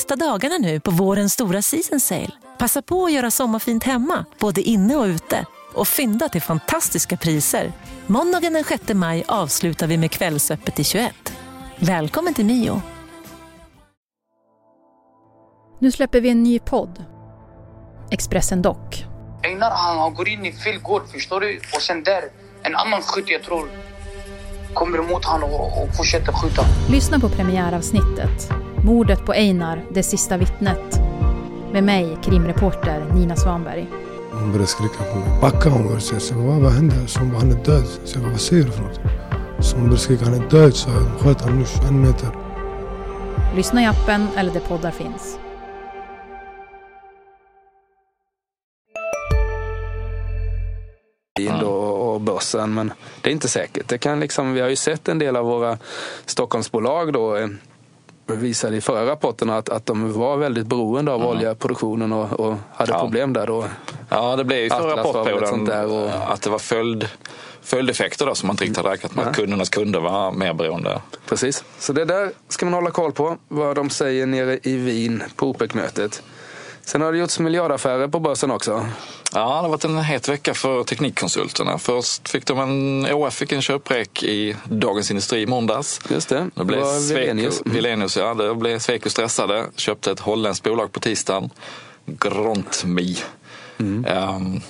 Sista 0.09 0.27
dagarna 0.27 0.59
nu 0.59 0.81
på 0.81 0.91
vårens 0.91 1.33
stora 1.33 1.63
season 1.63 2.01
sale. 2.01 2.31
Passa 2.59 2.83
på 2.83 3.05
att 3.05 3.13
göra 3.13 3.31
sommarfint 3.31 3.85
hemma, 3.85 4.25
både 4.39 4.61
inne 4.61 4.97
och 4.97 5.05
ute. 5.05 5.47
Och 5.75 5.89
fynda 5.89 6.29
till 6.29 6.43
fantastiska 6.43 7.17
priser. 7.17 7.73
Måndagen 8.07 8.53
den 8.53 8.65
6 8.65 8.83
maj 8.95 9.25
avslutar 9.29 9.87
vi 9.87 9.97
med 9.97 10.11
Kvällsöppet 10.11 10.79
i 10.79 10.85
21. 10.85 11.33
Välkommen 11.79 12.35
till 12.35 12.45
Mio. 12.45 12.83
Nu 15.79 15.93
släpper 15.93 16.21
vi 16.21 16.29
en 16.29 16.43
ny 16.43 16.59
podd. 16.59 17.05
Expressen 18.11 18.63
Dock. 18.63 19.05
Einar 19.43 19.71
han, 19.71 20.15
går 20.15 20.29
in 20.29 20.45
i 20.45 20.53
fel 20.53 20.79
gård, 20.79 21.03
förstår 21.13 21.41
du? 21.41 21.61
Och 21.75 21.83
sen 21.83 22.03
där, 22.03 22.23
en 22.63 22.77
annan 22.77 23.03
skytt 23.03 23.29
jag 23.29 23.43
tror 23.43 23.71
kommer 24.75 24.99
emot 24.99 25.25
honom 25.25 25.51
och, 25.51 25.83
och 25.83 25.97
fortsätter 25.97 26.33
skjuta. 26.33 26.63
Lyssna 26.91 27.21
på 27.21 27.29
premiäravsnittet 27.29 28.51
Mordet 28.85 29.25
på 29.27 29.33
Einar, 29.33 29.85
det 29.91 30.03
sista 30.03 30.37
vittnet. 30.37 31.01
Med 31.73 31.85
mig, 31.85 32.19
krimreporter 32.23 33.15
Nina 33.15 33.37
Svanberg. 33.37 33.87
Hon 34.33 34.53
började 34.53 34.67
skrika 34.67 35.05
på 35.13 35.19
mig. 35.19 35.29
Backa 35.41 35.69
hon 35.69 35.83
började 35.83 36.01
säga. 36.01 36.21
Så 36.21 36.35
vad, 36.35 36.61
vad 36.61 36.73
händer? 36.73 37.07
Så 37.07 37.21
hon 37.21 37.31
bara, 37.31 37.39
han 37.39 37.51
är 37.51 37.65
död. 37.65 37.85
Så 38.05 38.17
jag 38.17 38.23
bara, 38.23 38.33
vad 38.33 38.41
säger 38.41 38.65
du 38.65 38.71
för 38.71 38.83
något? 38.83 39.01
Så 39.61 39.77
hon 39.77 39.85
började 39.85 40.01
skrika, 40.01 40.25
han 40.25 40.35
är 40.35 40.51
död. 40.51 40.75
Så 40.75 40.91
jag 40.91 41.21
sköt 41.21 41.41
honom 41.41 41.59
nu 41.59 41.89
en 41.89 42.01
meter. 42.01 42.29
Lyssna 43.57 43.83
i 43.83 43.87
appen 43.87 44.29
eller 44.37 44.53
där 44.53 44.61
poddar 44.61 44.91
finns. 44.91 45.39
Och, 51.65 52.15
och 52.15 52.21
börsen. 52.21 52.75
Men 52.75 52.93
det 53.21 53.31
är 53.31 53.33
inte 53.33 53.49
säkert. 53.49 53.89
Det 53.89 53.99
kan 53.99 54.21
liksom, 54.21 54.53
vi 54.53 54.61
har 54.61 54.69
ju 54.69 54.77
sett 54.77 55.09
en 55.09 55.19
del 55.19 55.37
av 55.37 55.45
våra 55.45 55.79
Stockholmsbolag 56.27 57.13
då 57.13 57.37
eh, 57.37 57.49
visade 58.37 58.77
i 58.77 58.81
förra 58.81 59.07
rapporten 59.07 59.51
att, 59.51 59.69
att 59.69 59.87
de 59.87 60.13
var 60.13 60.37
väldigt 60.37 60.67
beroende 60.67 61.13
av 61.13 61.27
oljeproduktionen 61.27 62.13
och, 62.13 62.41
och 62.41 62.55
hade 62.75 62.93
Ja. 62.93 63.01
problem 63.01 63.33
där 63.33 63.47
då. 63.47 63.65
Ja, 64.09 64.37
det 64.37 64.45
blev 64.45 64.59
ju 64.59 64.71
förra 64.71 64.97
rapportperioden 64.97 65.91
och- 65.91 66.33
att 66.33 66.43
det 66.43 66.51
var 66.51 66.59
följd, 66.59 67.09
följdeffekter 67.63 68.27
då, 68.27 68.35
som 68.35 68.47
man 68.47 68.55
inte 68.55 68.65
riktigt 68.65 68.77
hade 68.77 68.89
räknat 68.91 69.15
med. 69.15 69.27
Att 69.29 69.37
kundernas 69.37 69.69
kunder 69.69 70.01
var 70.01 70.33
mer 70.33 70.55
beroende. 70.55 71.01
Precis. 71.29 71.65
Så 71.79 71.93
det 71.93 72.05
där 72.05 72.31
ska 72.49 72.67
man 72.67 72.75
hålla 72.75 72.91
koll 72.91 73.13
på, 73.13 73.37
vad 73.49 73.77
de 73.77 73.91
säger 73.91 74.27
nere 74.27 74.59
i 74.63 74.77
Wien 74.77 75.23
på 75.37 75.47
OPEC-mötet. 75.51 76.23
Sen 76.89 77.01
har 77.01 77.13
det 77.13 77.19
gjorts 77.19 77.39
miljardaffärer 77.39 78.09
på 78.09 78.21
börsen 78.21 78.51
också. 78.51 78.87
Ja, 79.33 79.41
det 79.41 79.45
har 79.45 79.69
varit 79.69 79.85
en 79.85 79.99
het 79.99 80.29
vecka 80.29 80.55
för 80.55 80.85
teknikkonsulterna. 80.85 81.79
Först 81.79 82.29
fick 82.29 82.47
de 82.47 82.59
en, 82.59 83.07
OF 83.13 83.35
fick 83.35 83.53
en 83.53 83.63
köprek 83.63 84.23
i 84.23 84.57
Dagens 84.65 85.11
Industri 85.11 85.43
i 85.43 85.47
måndags. 85.47 86.01
Just 86.11 86.29
det, 86.29 86.51
Det 86.55 86.65
blev 86.65 86.81
var 86.81 87.01
Sweco, 87.01 87.63
Wellenius. 87.65 88.17
Mm. 88.17 88.39
Ja. 88.39 88.45
Det 88.45 88.55
blev 88.55 88.79
Sweco 88.79 89.11
stressade. 89.11 89.67
Köpte 89.77 90.11
ett 90.11 90.21
holländskt 90.21 90.65
bolag 90.65 90.93
på 90.93 91.01
tisdagen. 91.01 91.51
Grontmi. 92.07 93.17
Mm. 93.79 94.07
Um, 94.07 94.61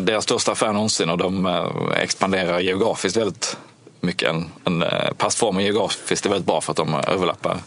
deras 0.00 0.24
största 0.24 0.52
affär 0.52 0.72
någonsin 0.72 1.10
och 1.10 1.18
de 1.18 1.46
eh, 1.46 2.02
expanderar 2.02 2.60
geografiskt 2.60 3.16
väldigt 3.16 3.56
mycket. 4.00 4.28
En, 4.28 4.50
en 4.64 4.82
uh, 4.82 4.88
passform 5.16 5.60
geografiskt 5.60 6.26
är 6.26 6.30
väldigt 6.30 6.46
bra 6.46 6.60
för 6.60 6.72
att 6.72 6.76
de 6.76 6.94
överlappar 6.94 7.58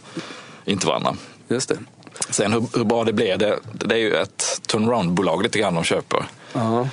inte 0.65 0.87
varandra. 0.87 1.15
Just 1.47 1.69
det. 1.69 1.77
Sen 2.29 2.53
hur, 2.53 2.67
hur 2.77 2.83
bra 2.83 3.03
det 3.03 3.13
blir, 3.13 3.37
det, 3.37 3.59
det 3.73 3.95
är 3.95 3.99
ju 3.99 4.13
ett 4.13 4.61
turnaround-bolag 4.67 5.43
lite 5.43 5.59
grann 5.59 5.73
de 5.75 5.83
köper. 5.83 6.25
Ja. 6.53 6.87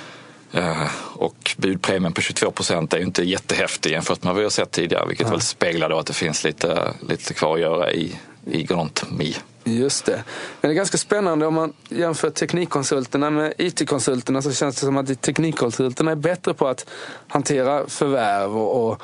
Eh, 0.51 0.87
Och 1.13 1.55
budpremien 1.57 2.13
på 2.13 2.21
22 2.21 2.51
procent 2.51 2.93
är 2.93 2.97
ju 2.97 3.03
inte 3.03 3.23
jättehäftig 3.23 3.91
jämfört 3.91 4.23
med 4.23 4.33
vad 4.33 4.37
vi 4.37 4.43
har 4.43 4.49
sett 4.49 4.71
tidigare. 4.71 5.07
Vilket 5.07 5.29
väl 5.31 5.41
speglar 5.41 5.89
då 5.89 5.99
att 5.99 6.05
det 6.05 6.13
finns 6.13 6.43
lite, 6.43 6.93
lite 7.09 7.33
kvar 7.33 7.53
att 7.55 7.61
göra 7.61 7.91
i, 7.91 8.15
i 8.45 8.63
Grand 8.63 8.99
Mi. 9.09 9.35
Just 9.63 10.05
det. 10.05 10.23
Men 10.61 10.69
det 10.69 10.73
är 10.73 10.75
ganska 10.75 10.97
spännande 10.97 11.45
om 11.45 11.53
man 11.53 11.73
jämför 11.89 12.29
teknikkonsulterna 12.29 13.29
med 13.29 13.53
IT-konsulterna 13.57 14.41
så 14.41 14.51
känns 14.53 14.75
det 14.75 14.85
som 14.85 14.97
att 14.97 15.21
teknikkonsulterna 15.21 16.11
är 16.11 16.15
bättre 16.15 16.53
på 16.53 16.67
att 16.67 16.85
hantera 17.27 17.87
förvärv 17.87 18.57
och, 18.57 18.89
och, 18.89 19.01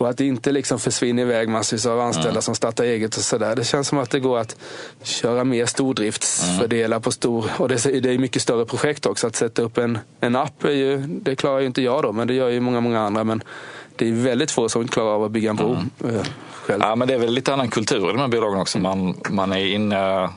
och 0.00 0.08
att 0.08 0.16
det 0.16 0.26
inte 0.26 0.52
liksom 0.52 0.78
försvinner 0.78 1.22
iväg 1.22 1.48
massvis 1.48 1.86
av 1.86 2.00
anställda 2.00 2.40
som 2.40 2.54
startar 2.54 2.84
eget 2.84 3.16
och 3.16 3.22
sådär. 3.22 3.56
Det 3.56 3.64
känns 3.64 3.88
som 3.88 3.98
att 3.98 4.10
det 4.10 4.20
går 4.20 4.38
att 4.38 4.56
köra 5.02 5.44
mer 5.44 5.66
stordriftsfördelar 5.66 7.00
på 7.00 7.12
stor... 7.12 7.50
Och 7.56 7.68
det 7.68 7.86
är, 7.86 8.00
det 8.00 8.10
är 8.10 8.18
mycket 8.18 8.42
större 8.42 8.66
projekt 8.66 9.06
också. 9.06 9.26
Att 9.26 9.36
sätta 9.36 9.62
upp 9.62 9.78
en, 9.78 9.98
en 10.20 10.36
app, 10.36 10.64
är 10.64 10.70
ju, 10.70 10.98
det 11.06 11.36
klarar 11.36 11.60
ju 11.60 11.66
inte 11.66 11.82
jag 11.82 12.02
då, 12.02 12.12
men 12.12 12.28
det 12.28 12.34
gör 12.34 12.48
ju 12.48 12.60
många, 12.60 12.80
många 12.80 13.00
andra. 13.00 13.24
Men 13.24 13.42
det 13.96 14.08
är 14.08 14.12
väldigt 14.12 14.50
få 14.50 14.68
som 14.68 14.88
klarar 14.88 15.14
av 15.14 15.24
att 15.24 15.30
bygga 15.30 15.50
en 15.50 15.56
bro 15.56 15.72
eh, 15.72 16.22
själv. 16.52 16.82
Ja, 16.82 16.96
men 16.96 17.08
det 17.08 17.14
är 17.14 17.18
väl 17.18 17.32
lite 17.32 17.52
annan 17.52 17.68
kultur 17.68 18.08
i 18.08 18.12
de 18.12 18.18
här 18.18 18.28
bolagen 18.28 18.60
också. 18.60 18.78
Man, 18.78 19.14
man 19.30 19.52
är 19.52 19.66
inne 19.66 20.28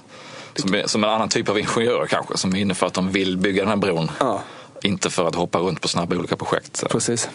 som, 0.56 0.82
som 0.86 1.04
en 1.04 1.10
annan 1.10 1.30
typ 1.30 1.50
av 1.50 1.60
ingenjörer 1.60 2.06
kanske. 2.06 2.38
Som 2.38 2.56
är 2.56 2.60
inne 2.60 2.76
för 2.76 2.88
att 2.88 2.94
de 2.94 3.12
vill 3.12 3.38
bygga 3.38 3.62
den 3.62 3.70
här 3.70 3.78
bron. 3.78 4.12
Ja. 4.20 4.42
Inte 4.86 5.10
för 5.10 5.28
att 5.28 5.36
hoppa 5.36 5.60
runt 5.60 5.82
på 5.82 5.88
snabba 5.88 6.16
olika 6.16 6.36
projekt. 6.36 6.76
Så. 6.78 6.88
Precis. 6.88 7.30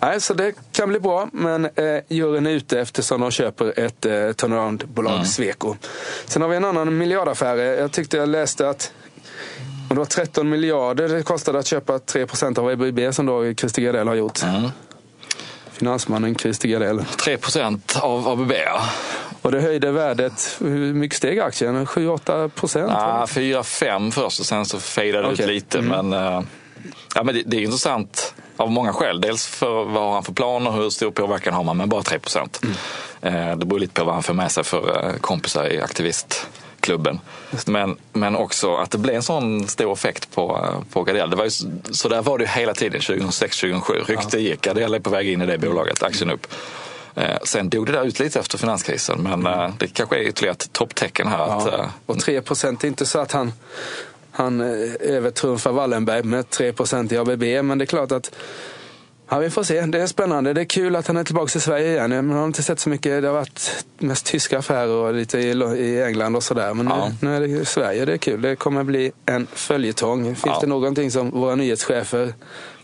Nej, 0.00 0.20
så 0.20 0.34
det 0.34 0.54
kan 0.72 0.88
bli 0.88 1.00
bra, 1.00 1.28
men 1.32 1.64
eh, 1.64 1.98
juryn 2.08 2.46
är 2.46 2.50
ute 2.50 2.80
eftersom 2.80 3.20
de 3.20 3.30
köper 3.30 3.78
ett 3.80 4.06
eh, 4.06 4.12
turnaround-bolag, 4.12 5.26
Sweco. 5.26 5.76
Sen 6.26 6.42
har 6.42 6.48
vi 6.48 6.56
en 6.56 6.64
annan 6.64 6.98
miljardaffär. 6.98 7.56
Jag 7.56 7.92
tyckte 7.92 8.16
jag 8.16 8.28
läste 8.28 8.68
att 8.68 8.92
om 9.90 9.96
det 9.96 9.98
var 9.98 10.04
13 10.04 10.48
miljarder 10.48 11.08
det 11.08 11.22
kostade 11.22 11.58
att 11.58 11.66
köpa 11.66 11.98
3% 11.98 12.58
av 12.58 12.70
EBB 12.70 13.14
som 13.14 13.26
då 13.26 13.54
Christer 13.54 13.82
Gardell 13.82 14.08
har 14.08 14.14
gjort. 14.14 14.38
Finansmannen 15.72 16.34
Christer 16.34 16.68
Gardell. 16.68 17.04
3 17.04 17.36
procent 17.36 17.98
av 18.00 18.28
ABB. 18.28 18.52
ja. 18.52 18.80
Och 19.42 19.52
det 19.52 19.60
höjde 19.60 19.90
värdet, 19.92 20.56
hur 20.60 20.94
mycket 20.94 21.16
steg 21.16 21.38
aktien? 21.38 21.86
7-8 21.86 22.48
procent? 22.48 22.92
Ja, 22.94 23.24
4-5 23.28 24.10
först 24.10 24.40
och 24.40 24.46
sen 24.46 24.66
så 24.66 24.80
fejdade 24.80 25.26
det 25.26 25.32
Okej. 25.32 25.44
ut 25.44 25.50
lite. 25.50 25.80
Men, 25.80 26.12
eh, 26.12 26.40
ja, 27.14 27.22
men 27.22 27.34
det, 27.34 27.42
det 27.46 27.56
är 27.56 27.60
intressant 27.60 28.34
av 28.56 28.70
många 28.70 28.92
skäl. 28.92 29.20
Dels 29.20 29.46
för 29.46 29.84
vad 29.84 30.02
har 30.02 30.12
han 30.12 30.24
för 30.24 30.32
planer, 30.32 30.70
hur 30.70 30.90
stor 30.90 31.10
påverkan 31.10 31.54
har 31.54 31.64
man, 31.64 31.76
men 31.76 31.88
bara 31.88 32.02
3 32.02 32.18
procent. 32.18 32.60
Eh, 33.22 33.56
det 33.56 33.66
beror 33.66 33.78
lite 33.78 33.92
på 33.92 34.04
vad 34.04 34.14
han 34.14 34.22
får 34.22 34.34
med 34.34 34.52
sig 34.52 34.64
för 34.64 35.06
eh, 35.08 35.12
kompisar 35.20 35.72
i 35.72 35.80
aktivistklubben. 35.80 37.20
Men, 37.66 37.96
men 38.12 38.36
också 38.36 38.74
att 38.76 38.90
det 38.90 38.98
blev 38.98 39.16
en 39.16 39.22
sån 39.22 39.68
stor 39.68 39.92
effekt 39.92 40.34
på, 40.34 40.60
eh, 40.64 40.92
på 40.92 41.02
Gardell. 41.02 41.30
Det 41.30 41.36
var 41.36 41.44
ju, 41.44 41.50
så- 41.90 42.08
där 42.08 42.22
var 42.22 42.38
det 42.38 42.44
ju 42.44 42.50
hela 42.50 42.74
tiden, 42.74 43.00
2006-2007. 43.00 44.04
Rykte 44.06 44.38
gick, 44.38 44.60
Gardell 44.60 44.94
är 44.94 45.00
på 45.00 45.10
väg 45.10 45.28
in 45.28 45.42
i 45.42 45.46
det 45.46 45.58
bolaget, 45.58 46.02
aktien 46.02 46.30
upp. 46.30 46.46
Sen 47.44 47.68
dog 47.68 47.86
det 47.86 47.92
där 47.92 48.04
ut 48.04 48.18
lite 48.18 48.40
efter 48.40 48.58
finanskrisen, 48.58 49.22
men 49.22 49.46
eh, 49.46 49.70
det 49.78 49.86
kanske 49.86 50.16
är 50.16 50.20
ytterligare 50.20 50.54
ett 50.54 50.72
topptecken 50.72 51.28
här. 51.28 51.38
Att, 51.58 51.72
Ja. 51.72 51.86
Och 52.06 52.18
3 52.20 52.40
procent 52.40 52.84
är 52.84 52.88
inte 52.88 53.06
så 53.06 53.18
att 53.18 53.32
han, 53.32 53.52
han 54.32 54.60
eh, 54.60 54.90
övertrumfar 55.00 55.72
Wallenberg 55.72 56.22
med 56.22 56.50
3 56.50 56.72
procent 56.72 57.12
i 57.12 57.16
ABB. 57.18 57.42
Men 57.64 57.78
det 57.78 57.84
är 57.84 57.86
klart 57.86 58.12
att 58.12 58.34
Ja, 59.28 59.38
vi 59.38 59.50
får 59.50 59.62
se. 59.62 59.80
Det 59.80 60.00
är 60.02 60.06
spännande. 60.06 60.52
Det 60.52 60.60
är 60.60 60.64
kul 60.64 60.96
att 60.96 61.06
han 61.06 61.16
är 61.16 61.24
tillbaka 61.24 61.58
i 61.58 61.60
Sverige 61.60 61.90
igen. 61.90 62.26
Man 62.26 62.36
har 62.36 62.44
inte 62.44 62.62
sett 62.62 62.80
så 62.80 62.88
mycket. 62.88 63.22
Det 63.22 63.28
har 63.28 63.34
varit 63.34 63.84
mest 63.98 64.26
tyska 64.26 64.58
affärer 64.58 64.88
och 64.88 65.14
lite 65.14 65.38
i, 65.38 66.02
England 66.06 66.36
och 66.36 66.42
sådär. 66.42 66.74
Men 66.74 66.86
Ja. 66.86 67.08
nu, 67.20 67.28
nu 67.28 67.36
är 67.36 67.40
det 67.58 67.64
Sverige. 67.64 68.04
Det 68.04 68.12
är 68.12 68.16
kul. 68.16 68.42
Det 68.42 68.56
kommer 68.56 68.84
bli 68.84 69.12
en 69.26 69.46
följetong. 69.52 70.24
Finns 70.24 70.40
Ja. 70.46 70.58
det 70.60 70.66
någonting 70.66 71.10
som 71.10 71.30
våra 71.30 71.54
nyhetschefer, 71.54 72.34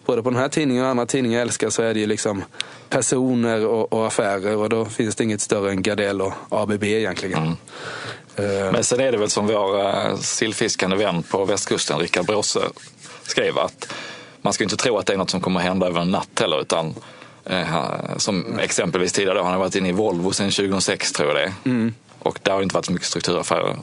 både 0.07 0.23
på 0.23 0.31
den 0.31 0.39
här 0.39 0.49
tidningen 0.49 0.85
och 0.85 0.91
andra 0.91 1.07
tidningar 1.07 1.41
älskar 1.41 1.71
så 1.71 1.83
är 1.83 1.95
det 1.95 2.01
ju 2.01 2.07
liksom 2.07 2.45
personer 2.89 3.67
och, 3.67 3.93
och 3.93 4.07
affärer. 4.07 4.57
Och 4.57 4.69
då 4.69 4.85
finns 4.85 5.17
det 5.17 5.25
inget 5.25 5.41
större 5.41 5.71
än 5.71 5.83
Gardell 5.83 6.21
och 6.23 6.33
ABB 6.51 6.85
egentligen. 6.85 7.43
Mm. 7.43 7.57
Eh, 8.39 8.73
Men 8.73 8.85
sen 8.85 9.01
är 9.01 9.13
det 9.13 9.19
väl 9.19 9.31
som 9.31 9.47
vår 9.47 9.77
uh, 9.77 10.17
sillfiskande 10.17 10.97
vän 10.97 11.23
på 11.23 11.45
västkusten, 11.45 11.99
Rickard 11.99 12.27
Bråse, 12.27 12.61
skrev 13.23 13.59
att 13.59 13.93
man 14.43 14.53
ska 14.53 14.65
inte 14.65 14.77
tro 14.77 14.99
att 14.99 15.07
det 15.07 15.13
är 15.13 15.17
något 15.17 15.31
som 15.31 15.41
kommer 15.41 15.61
hända 15.61 15.87
över 15.87 16.01
en 16.01 16.11
natt 16.11 16.41
heller. 16.41 16.61
Utan, 16.61 16.95
eh, 17.45 17.67
som 18.17 18.59
exempelvis 18.59 19.13
tidigare, 19.13 19.39
då, 19.39 19.43
han 19.45 19.53
har 19.53 19.59
varit 19.59 19.75
inne 19.77 19.89
i 19.89 19.93
Volvo 19.93 20.33
sedan 20.33 20.51
2006 20.51 21.13
tror 21.13 21.29
jag 21.29 21.37
det 21.37 21.43
är. 21.43 21.53
Och 22.19 22.39
där 22.43 22.53
har 22.53 22.63
inte 22.63 22.75
varit 22.75 22.85
så 22.87 22.93
mycket 22.93 23.09
strukturaffärer. 23.09 23.77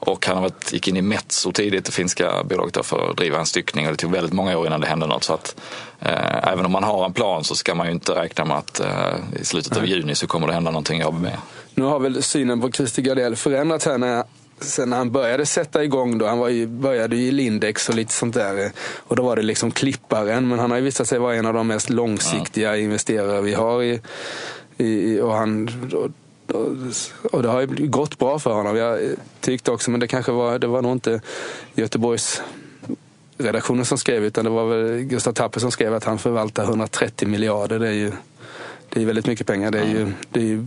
Och 0.00 0.26
han 0.26 0.36
har 0.36 0.42
varit, 0.42 0.72
gick 0.72 0.88
in 0.88 0.96
i 0.96 1.02
Metso 1.02 1.52
tidigt, 1.52 1.84
det 1.84 1.92
finska 1.92 2.44
bolaget, 2.44 2.86
för 2.86 3.10
att 3.10 3.16
driva 3.16 3.38
en 3.38 3.46
styckning. 3.46 3.86
Och 3.86 3.92
det 3.92 3.96
tog 3.96 4.12
väldigt 4.12 4.32
många 4.32 4.58
år 4.58 4.66
innan 4.66 4.80
det 4.80 4.86
hände 4.86 5.06
något. 5.06 5.24
Så 5.24 5.34
att, 5.34 5.56
eh, 6.00 6.48
även 6.52 6.66
om 6.66 6.72
man 6.72 6.84
har 6.84 7.04
en 7.04 7.12
plan 7.12 7.44
så 7.44 7.54
ska 7.54 7.74
man 7.74 7.86
ju 7.86 7.92
inte 7.92 8.12
räkna 8.12 8.44
med 8.44 8.56
att 8.56 8.80
eh, 8.80 9.40
i 9.40 9.44
slutet 9.44 9.76
av 9.76 9.86
juni 9.86 10.14
så 10.14 10.26
kommer 10.26 10.46
det 10.46 10.52
hända 10.52 10.70
någonting 10.70 11.00
i 11.00 11.04
ABB. 11.04 11.26
Nu 11.74 11.84
har 11.84 11.98
väl 11.98 12.22
synen 12.22 12.60
på 12.60 12.72
Christer 12.72 13.02
Gardell 13.02 13.36
förändrats 13.36 13.86
här 13.86 13.98
när, 13.98 14.24
sen 14.60 14.90
när 14.90 14.96
han 14.96 15.10
började 15.10 15.46
sätta 15.46 15.84
igång. 15.84 16.18
Då. 16.18 16.26
Han 16.26 16.38
var 16.38 16.48
ju, 16.48 16.66
började 16.66 17.16
i 17.16 17.30
Lindex 17.30 17.88
och 17.88 17.94
lite 17.94 18.12
sånt 18.12 18.34
där. 18.34 18.72
Och 18.96 19.16
då 19.16 19.22
var 19.22 19.36
det 19.36 19.42
liksom 19.42 19.70
klipparen. 19.70 20.48
Men 20.48 20.58
han 20.58 20.70
har 20.70 20.78
ju 20.78 20.84
visat 20.84 21.08
sig 21.08 21.18
vara 21.18 21.34
en 21.34 21.46
av 21.46 21.54
de 21.54 21.66
mest 21.66 21.90
långsiktiga 21.90 22.76
investerare 22.76 23.40
vi 23.40 23.54
har. 23.54 23.82
I, 23.82 24.00
i, 24.76 25.20
och, 25.20 25.34
han, 25.34 25.68
och, 25.92 26.10
och 27.32 27.42
det 27.42 27.48
har 27.48 27.60
ju 27.60 27.66
gått 27.86 28.18
bra 28.18 28.38
för 28.38 28.52
honom. 28.52 28.76
Jag 28.76 29.00
tyckte 29.40 29.70
också, 29.70 29.90
men 29.90 30.00
det 30.00 30.08
kanske 30.08 30.32
var, 30.32 30.58
det 30.58 30.66
var 30.66 30.82
nog 30.82 30.92
inte 30.92 31.20
Göteborgs 31.74 32.42
redaktionen 33.38 33.84
som 33.84 33.98
skrev 33.98 34.24
utan 34.24 34.44
det 34.44 34.50
var 34.50 34.66
väl 34.66 35.00
Gustav 35.00 35.32
Tapper 35.32 35.60
som 35.60 35.70
skrev 35.70 35.94
att 35.94 36.04
han 36.04 36.18
förvaltar 36.18 36.64
130 36.64 37.28
miljarder. 37.28 37.78
Det 37.78 37.88
är 37.88 37.92
ju 37.92 38.12
det 38.88 39.02
är 39.02 39.06
väldigt 39.06 39.26
mycket 39.26 39.46
pengar. 39.46 39.70
Det 39.70 39.78
är 39.78 39.88
ju, 39.88 40.12
det 40.30 40.40
är 40.40 40.44
ju 40.44 40.64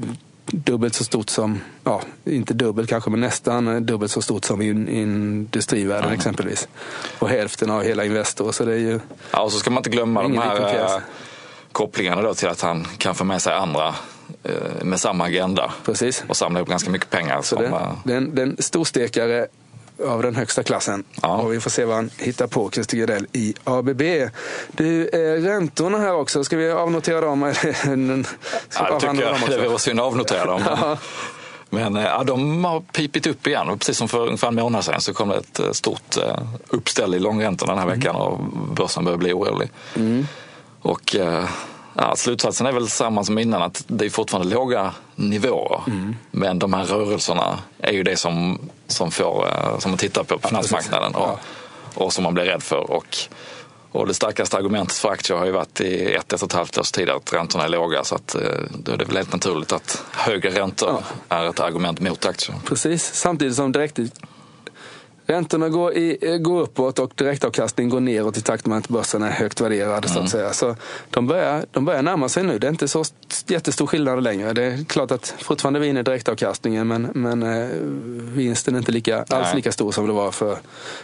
dubbelt 0.51 0.95
så 0.95 1.03
stort 1.03 1.29
som, 1.29 1.61
ja, 1.83 2.01
inte 2.25 2.53
dubbelt 2.53 2.89
kanske, 2.89 3.09
men 3.09 3.19
nästan 3.19 3.85
dubbelt 3.85 4.11
så 4.11 4.21
stort 4.21 4.45
som 4.45 4.61
i 4.61 4.67
industrivärlden 5.01 6.11
exempelvis. 6.11 6.67
Och 7.19 7.29
hälften 7.29 7.71
av 7.71 7.83
hela 7.83 8.05
Investor. 8.05 8.51
Så 8.51 8.65
det 8.65 8.73
är 8.73 8.77
ju, 8.77 8.99
Ja, 9.31 9.41
och 9.41 9.51
så 9.51 9.59
ska 9.59 9.69
man 9.69 9.79
inte 9.79 9.89
glömma 9.89 10.23
de 10.23 10.37
här 10.37 10.75
eh, 10.75 10.99
kopplingarna 11.71 12.21
då 12.21 12.33
till 12.33 12.47
att 12.47 12.61
han 12.61 12.85
kan 12.97 13.15
få 13.15 13.23
med 13.23 13.41
sig 13.41 13.53
andra 13.53 13.95
eh, 14.43 14.83
med 14.83 14.99
samma 14.99 15.23
agenda 15.23 15.73
precis. 15.85 16.23
och 16.27 16.37
samla 16.37 16.59
ihop 16.59 16.69
ganska 16.69 16.89
mycket 16.89 17.09
pengar. 17.09 17.41
Så 17.41 17.55
Som, 17.55 17.65
eh, 17.65 17.91
det, 18.03 18.13
är 18.13 18.17
en, 18.17 18.35
det 18.35 18.41
är 18.41 18.45
en 18.45 18.57
storstekare 18.59 19.47
av 20.05 20.21
den 20.21 20.35
högsta 20.35 20.63
klassen. 20.63 21.03
Ja. 21.21 21.37
Och 21.37 21.53
vi 21.53 21.59
får 21.59 21.69
se 21.69 21.85
vad 21.85 21.95
han 21.95 22.09
hittar 22.17 22.47
på, 22.47 22.71
Christer 22.71 22.97
Gardell 22.97 23.27
i 23.33 23.53
ABB. 23.63 24.01
Du, 24.71 25.07
eh, 25.07 25.41
räntorna 25.41 25.97
här 25.97 26.13
också, 26.13 26.43
ska 26.43 26.57
vi 26.57 26.71
avnotera 26.71 27.21
dem? 27.21 27.43
Eller, 27.83 28.23
ska 28.69 28.83
Ja, 28.83 28.93
det 28.93 28.99
tycker 28.99 29.23
jag. 29.23 29.59
Det 29.61 29.67
vore 29.67 29.79
synd 29.79 29.99
att 29.99 30.05
avnotera 30.05 30.45
dem. 30.45 30.61
Ja. 30.65 30.97
Men 31.69 31.95
eh, 31.95 32.03
ja, 32.03 32.23
de 32.23 32.65
har 32.65 32.79
pipit 32.79 33.27
upp 33.27 33.47
igen 33.47 33.69
och 33.69 33.79
precis 33.79 33.97
som 33.97 34.07
för 34.07 34.25
ungefär 34.25 34.47
en 34.47 34.55
månad 34.55 34.85
sedan 34.85 35.01
så 35.01 35.13
kom 35.13 35.29
det 35.29 35.37
ett 35.37 35.59
eh, 35.59 35.71
stort 35.71 36.17
eh, 36.17 36.37
uppställ 36.69 37.15
i 37.15 37.19
långräntorna 37.19 37.75
den 37.75 37.81
här 37.81 37.95
veckan 37.95 38.15
och 38.15 38.39
börsen 38.75 39.05
börjar 39.05 39.17
bli 39.17 39.33
orolig. 39.33 39.69
Och 40.81 41.15
eh, 41.15 41.49
ja, 41.97 42.15
slutsatsen 42.15 42.67
är 42.67 42.71
väl 42.71 42.89
samma 42.89 43.23
som 43.23 43.37
innan 43.37 43.61
att 43.61 43.83
det 43.87 44.05
är 44.05 44.09
fortfarande 44.09 44.55
låga 44.55 44.93
nivåer. 45.15 45.81
Men 46.31 46.59
de 46.59 46.73
här 46.73 46.85
rörelserna 46.85 47.59
är 47.79 47.91
ju 47.91 48.03
det 48.03 48.15
som, 48.15 48.59
som, 48.87 49.11
får, 49.11 49.47
eh, 49.47 49.79
som 49.79 49.91
man 49.91 49.97
tittar 49.97 50.23
på 50.23 50.37
på 50.37 50.47
finansmarknaden 50.47 51.15
och, 51.15 51.39
och 51.93 52.13
som 52.13 52.23
man 52.23 52.33
blir 52.33 52.43
rädd 52.43 52.63
för. 52.63 52.91
Och, 52.91 53.17
och 53.91 54.07
det 54.07 54.13
starkaste 54.13 54.57
argumentet 54.57 54.97
för 54.97 55.09
aktier 55.09 55.37
har 55.37 55.45
ju 55.45 55.51
varit 55.51 55.81
i 55.81 56.13
ett, 56.13 56.33
ett 56.33 56.41
och 56.41 56.49
ett 56.49 56.53
halvt 56.53 56.77
års 56.77 56.91
tid 56.91 57.09
att 57.09 57.33
räntorna 57.33 57.63
är 57.63 57.69
låga. 57.69 58.03
Så 58.03 58.15
att, 58.15 58.35
eh, 58.35 58.41
då 58.69 58.91
är 58.91 58.97
det 58.97 59.05
väl 59.05 59.17
helt 59.17 59.33
naturligt 59.33 59.71
att 59.71 60.03
högre 60.11 60.49
räntor 60.49 61.03
är 61.29 61.45
ett 61.45 61.59
argument 61.59 61.99
mot 61.99 62.25
aktier. 62.25 62.57
Precis, 62.65 63.13
samtidigt 63.13 63.55
som 63.55 63.71
direkt 63.71 63.99
Räntorna 65.29 65.69
går, 65.69 65.93
i, 65.93 66.17
eh, 66.21 66.37
går 66.37 66.61
uppåt 66.61 66.99
och 66.99 67.11
direktavkastningen 67.15 67.89
går 67.89 67.99
neråt 67.99 68.37
i 68.37 68.41
takt 68.41 68.65
med 68.65 68.77
att 68.77 68.87
börsen 68.87 69.23
är 69.23 69.29
högt 69.29 69.61
värderad. 69.61 70.09
Så 70.09 70.19
att 70.19 70.29
säga. 70.29 70.53
Så 70.53 70.75
de, 71.09 71.27
börjar, 71.27 71.65
de 71.71 71.85
börjar 71.85 72.01
närma 72.01 72.29
sig 72.29 72.43
nu. 72.43 72.59
Det 72.59 72.67
är 72.67 72.71
inte 72.71 72.87
så 72.87 73.03
jättestor 73.47 73.87
skillnad 73.87 74.23
längre. 74.23 74.53
Det 74.53 74.63
är 74.63 74.85
klart 74.85 75.11
att 75.11 75.35
fortfarande 75.39 75.79
vinner 75.79 76.03
direktavkastningen 76.03 76.87
men, 76.87 77.01
men 77.13 77.43
eh, 77.43 77.69
vinsten 78.19 78.75
är 78.75 78.79
inte 78.79 78.91
lika, 78.91 79.25
alls 79.29 79.53
lika 79.53 79.71
stor 79.71 79.91
som 79.91 80.07
det 80.07 80.13
var 80.13 80.31
för 80.31 80.57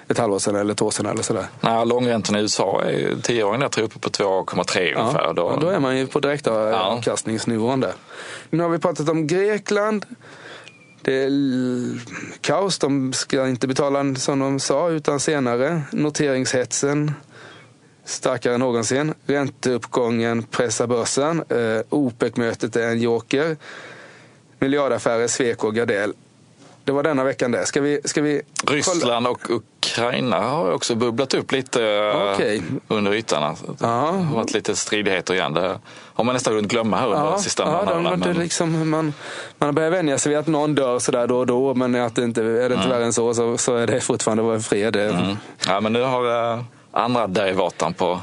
ett 0.07 0.17
halvår 0.17 0.39
sedan 0.39 0.55
eller 0.55 0.73
ett 0.73 0.81
år 0.81 0.91
sedan. 0.91 1.05
Eller 1.05 1.23
sådär. 1.23 1.45
Nej, 1.61 1.85
långräntorna 1.85 2.39
i 2.39 2.41
USA 2.41 2.81
är 2.83 3.21
tioåringen 3.21 3.61
jag 3.61 3.71
tror 3.71 3.85
uppe 3.85 3.99
på 3.99 4.09
2,3 4.09 4.99
ungefär. 4.99 5.23
Ja, 5.23 5.33
Då, 5.33 5.51
ja, 5.55 5.57
då 5.61 5.67
är 5.67 5.79
man 5.79 5.97
ju 5.97 6.07
på 6.07 6.19
direktavkastningsnivån 6.19 7.79
där. 7.79 7.93
Nu 8.49 8.63
har 8.63 8.69
vi 8.69 8.79
pratat 8.79 9.09
om 9.09 9.27
Grekland. 9.27 10.05
Det 11.05 11.23
är 11.23 11.31
kaos. 12.41 12.79
De 12.79 13.13
ska 13.13 13.47
inte 13.47 13.67
betala 13.67 14.15
som 14.15 14.39
de 14.39 14.59
sa 14.59 14.89
utan 14.89 15.19
senare. 15.19 15.81
Noteringshetsen 15.91 17.11
starkare 18.05 18.53
än 18.53 18.59
någonsin. 18.59 19.13
Ränteuppgången 19.25 20.43
pressar 20.43 20.87
börsen. 20.87 21.43
Eh, 21.49 21.81
OPEC-mötet 21.89 22.75
är 22.75 22.87
en 22.87 23.01
joker. 23.01 23.57
Miljardaffärer, 24.59 25.27
Sweco 25.27 25.67
och 25.67 25.75
Gardell. 25.75 26.13
Det 26.85 26.91
var 26.91 27.03
denna 27.03 27.23
veckan 27.23 27.51
där. 27.51 27.63
Ska 27.65 27.81
vi, 27.81 27.99
ska 28.05 28.21
vi 28.21 28.41
Ryssland 28.67 29.27
och 29.27 29.39
Ukraina 29.49 30.39
har 30.39 30.71
också 30.71 30.95
bubblat 30.95 31.33
upp 31.33 31.51
lite 31.51 31.85
eh, 31.85 32.33
Okej. 32.33 32.63
under 32.87 33.13
ytan. 33.13 33.43
Alltså, 33.43 33.65
Det 33.65 33.75
Ja. 33.85 33.87
har 34.11 34.35
varit 34.35 34.53
lite 34.53 34.75
stridigheter 34.75 35.33
igen. 35.33 35.53
Det 35.53 35.79
har 36.13 36.23
man 36.23 36.33
nästan 36.33 36.53
hunnit 36.55 36.71
glömma 36.71 36.97
här 36.97 37.07
under 37.07 37.31
de 37.31 37.39
sista 37.39 37.63
ja, 37.63 37.69
de, 37.69 38.03
månaderna. 38.03 38.25
det 38.25 38.33
men- 38.33 38.43
liksom, 38.43 38.89
man, 38.89 39.13
man 39.57 39.67
har 39.67 39.71
börjat 39.73 39.93
vänja 39.93 40.17
sig 40.17 40.29
vid 40.29 40.39
att 40.39 40.47
någon 40.47 40.75
dör 40.75 40.99
sådär 40.99 41.27
då 41.27 41.37
och 41.39 41.45
då, 41.47 41.73
men 41.73 41.95
att 41.95 42.15
det 42.15 42.23
inte, 42.23 42.41
är 42.41 42.69
det 42.69 42.75
inte 42.75 42.89
värre 42.89 43.05
än 43.05 43.13
så, 43.13 43.33
så, 43.33 43.57
så 43.57 43.75
är 43.75 43.87
det 43.87 44.01
fortfarande 44.01 44.59
fred. 44.59 44.95
Mm. 44.95 45.37
Ja, 45.67 45.79
men 45.81 45.93
nu 45.93 46.01
har 46.01 46.53
eh, 46.53 46.61
andra 46.91 47.27
derivaten 47.27 47.93
på 47.93 48.19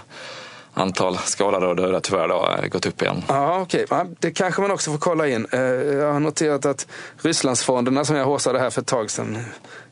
antal 0.80 1.18
skadade 1.18 1.66
och 1.66 1.76
döda 1.76 2.00
tyvärr 2.00 2.28
då, 2.28 2.48
eh, 2.62 2.68
gått 2.68 2.86
upp 2.86 3.02
igen. 3.02 3.22
Ja, 3.28 3.60
okej. 3.60 3.86
Ja, 3.90 4.06
Det 4.18 4.30
kanske 4.30 4.60
man 4.62 4.70
också 4.70 4.90
får 4.90 4.98
kolla 4.98 5.28
in. 5.28 5.46
Eh, 5.50 5.60
Jag 5.60 6.12
har 6.12 6.20
noterat 6.20 6.66
att 6.66 6.86
Rysslandsfonderna 7.18 8.04
som 8.04 8.16
jag 8.16 8.24
håsade 8.24 8.58
här 8.58 8.70
för 8.70 8.80
ett 8.80 8.86
tag 8.86 9.10
sedan, 9.10 9.38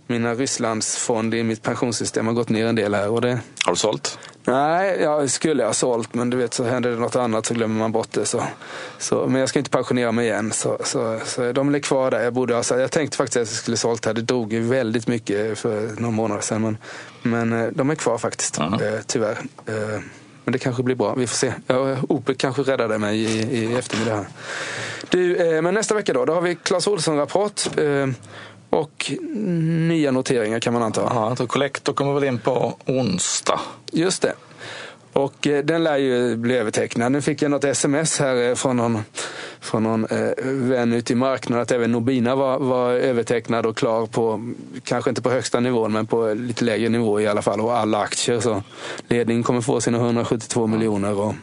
mina 0.06 0.34
Rysslandsfonder 0.34 1.38
i 1.38 1.42
mitt 1.42 1.62
pensionssystem 1.62 2.26
har 2.26 2.34
gått 2.34 2.48
ner 2.48 2.66
en 2.66 2.74
del 2.74 2.94
här. 2.94 3.08
Och 3.10 3.20
det, 3.20 3.38
Har 3.64 3.72
du 3.72 3.76
sålt? 3.78 4.18
nej, 4.44 4.98
jag 5.02 5.30
skulle 5.30 5.64
ha 5.64 5.72
sålt, 5.72 6.14
men 6.14 6.30
du 6.30 6.36
vet 6.36 6.54
så 6.54 6.64
händer 6.64 6.90
det 6.90 6.96
något 6.96 7.16
annat 7.16 7.46
så 7.46 7.54
glömmer 7.54 7.78
man 7.78 7.92
bort 7.92 8.12
det. 8.12 8.24
Så, 8.24 8.42
så, 8.98 9.26
men 9.26 9.40
jag 9.40 9.48
ska 9.48 9.58
inte 9.58 9.70
pensionera 9.70 10.12
mig 10.12 10.26
igen, 10.26 10.52
så, 10.52 10.78
så, 10.84 11.18
så 11.24 11.52
de 11.52 11.74
är 11.74 11.78
kvar 11.78 12.10
där. 12.10 12.20
Jag, 12.20 12.32
borde 12.32 12.54
ha, 12.54 12.62
jag 12.70 12.90
tänkte 12.90 13.16
faktiskt 13.16 13.36
att 13.36 13.40
jag 13.40 13.48
skulle 13.48 13.76
sålt 13.76 14.06
här. 14.06 14.14
Det 14.14 14.22
dog 14.22 14.52
ju 14.52 14.60
väldigt 14.60 15.06
mycket 15.06 15.58
för 15.58 16.00
några 16.00 16.10
månader 16.14 16.42
sedan, 16.42 16.62
men, 16.62 16.76
men 17.22 17.60
eh, 17.64 17.68
de 17.72 17.90
är 17.90 17.94
kvar 17.94 18.18
faktiskt, 18.18 18.58
Mhm. 18.58 18.74
eh, 18.74 19.00
tyvärr. 19.06 19.38
Men 20.48 20.52
det 20.52 20.58
kanske 20.58 20.82
blir 20.82 20.94
bra, 20.94 21.14
vi 21.14 21.26
får 21.26 21.36
se. 21.36 21.52
Ja, 21.66 21.96
Opel 22.08 22.34
kanske 22.34 22.62
räddade 22.62 22.98
mig 22.98 23.18
i, 23.18 23.58
i 23.58 23.74
eftermiddag. 23.76 24.14
här. 24.16 24.26
Du, 25.08 25.36
eh, 25.36 25.62
men 25.62 25.74
nästa 25.74 25.94
vecka 25.94 26.12
då, 26.12 26.24
då 26.24 26.34
har 26.34 26.40
vi 26.40 26.54
Clas 26.54 26.86
Ohlson-rapport. 26.86 27.78
Eh, 27.78 28.06
och 28.70 29.12
nya 29.88 30.10
noteringar 30.10 30.60
kan 30.60 30.72
man 30.72 30.82
anta. 30.82 31.00
Ja, 31.14 31.28
jag 31.28 31.36
tror 31.36 31.46
Collector 31.46 31.92
kommer 31.92 32.14
väl 32.14 32.24
in 32.24 32.38
på 32.38 32.76
onsdag. 32.86 33.60
Just 33.92 34.22
det. 34.22 34.32
Och 35.12 35.46
eh, 35.46 35.64
den 35.64 35.84
lär 35.84 35.96
ju 35.96 36.36
bli 36.36 36.56
övertecknad. 36.56 37.12
Nu 37.12 37.22
fick 37.22 37.42
jag 37.42 37.50
något 37.50 37.64
sms 37.64 38.18
här 38.18 38.48
eh, 38.48 38.54
från 38.54 38.76
någon, 38.76 38.98
från 39.60 39.82
någon 39.82 40.04
eh, 40.04 40.44
vän 40.44 40.92
ute 40.92 41.12
i 41.12 41.16
marknaden 41.16 41.62
att 41.62 41.72
även 41.72 41.92
Nobina 41.92 42.36
var, 42.36 42.58
var 42.58 42.90
övertecknad 42.92 43.66
och 43.66 43.76
klar 43.76 44.06
på, 44.06 44.52
kanske 44.84 45.10
inte 45.10 45.22
på 45.22 45.30
högsta 45.30 45.60
nivån, 45.60 45.92
men 45.92 46.06
på 46.06 46.34
lite 46.34 46.64
lägre 46.64 46.88
nivå 46.88 47.20
i 47.20 47.26
alla 47.26 47.42
fall. 47.42 47.60
Och 47.60 47.76
alla 47.76 47.98
aktier. 47.98 48.40
Så 48.40 48.62
ledningen 49.08 49.42
kommer 49.42 49.60
få 49.60 49.80
sina 49.80 49.98
172 49.98 50.66
miljoner 50.66 51.20
och, 51.20 51.34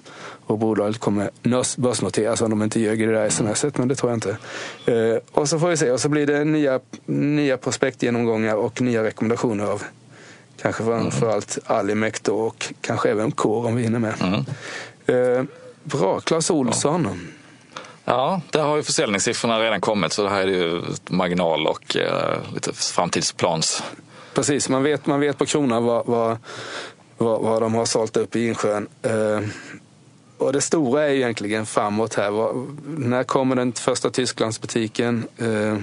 och 0.45 0.57
bolaget 0.57 0.99
kommer 0.99 1.29
börsnoteras 1.77 2.41
om 2.41 2.49
de 2.49 2.63
inte 2.63 2.79
ljög 2.79 3.01
i 3.01 3.05
det 3.05 3.11
där 3.11 3.29
smset, 3.29 3.77
men 3.77 3.87
det 3.87 3.95
tror 3.95 4.11
jag 4.11 4.17
inte. 4.17 4.37
Eh, 4.85 5.19
och 5.31 5.49
så 5.49 5.59
får 5.59 5.69
vi 5.69 5.77
se. 5.77 5.91
Och 5.91 5.99
så 5.99 6.09
blir 6.09 6.27
det 6.27 6.43
nya, 6.43 6.79
nya 7.05 7.57
prospektgenomgångar 7.57 8.55
och 8.55 8.81
nya 8.81 9.03
rekommendationer 9.03 9.65
av 9.65 9.83
Kanske 10.61 10.83
framförallt 10.83 11.57
Alimek 11.65 12.23
då 12.23 12.35
och 12.35 12.73
kanske 12.81 13.09
även 13.09 13.31
Core 13.31 13.67
om 13.67 13.75
vi 13.75 13.83
hinner 13.83 13.99
med. 13.99 14.45
Eh, 15.05 15.43
bra, 15.83 16.19
Clas 16.19 16.49
Olsson. 16.49 17.07
Ja, 18.05 18.41
där 18.51 18.63
har 18.63 18.75
ju 18.75 18.83
försäljningssiffrorna 18.83 19.59
redan 19.59 19.81
kommit 19.81 20.13
så 20.13 20.23
det 20.23 20.29
här 20.29 20.41
är 20.41 20.47
ju 20.47 20.81
marginal 21.09 21.67
och 21.67 21.95
eh, 21.95 22.37
lite 22.53 22.73
framtidsplans. 22.73 23.83
Precis, 24.33 24.69
man 24.69 24.83
vet, 24.83 25.05
man 25.05 25.19
vet 25.19 25.37
på 25.37 25.45
kronan 25.45 25.83
vad, 25.83 26.05
vad, 26.05 26.37
vad, 27.17 27.41
vad 27.41 27.61
de 27.61 27.73
har 27.73 27.85
sålt 27.85 28.17
upp 28.17 28.35
i 28.35 28.47
Insjön. 28.47 28.87
Eh, 29.01 29.39
och 30.37 30.53
det 30.53 30.61
stora 30.61 31.03
är 31.03 31.09
egentligen 31.09 31.65
framåt 31.65 32.13
här. 32.13 32.53
När 32.99 33.23
kommer 33.23 33.55
den 33.55 33.73
första 33.73 34.09
Tysklandsbutiken? 34.09 35.27
Eh, 35.37 35.77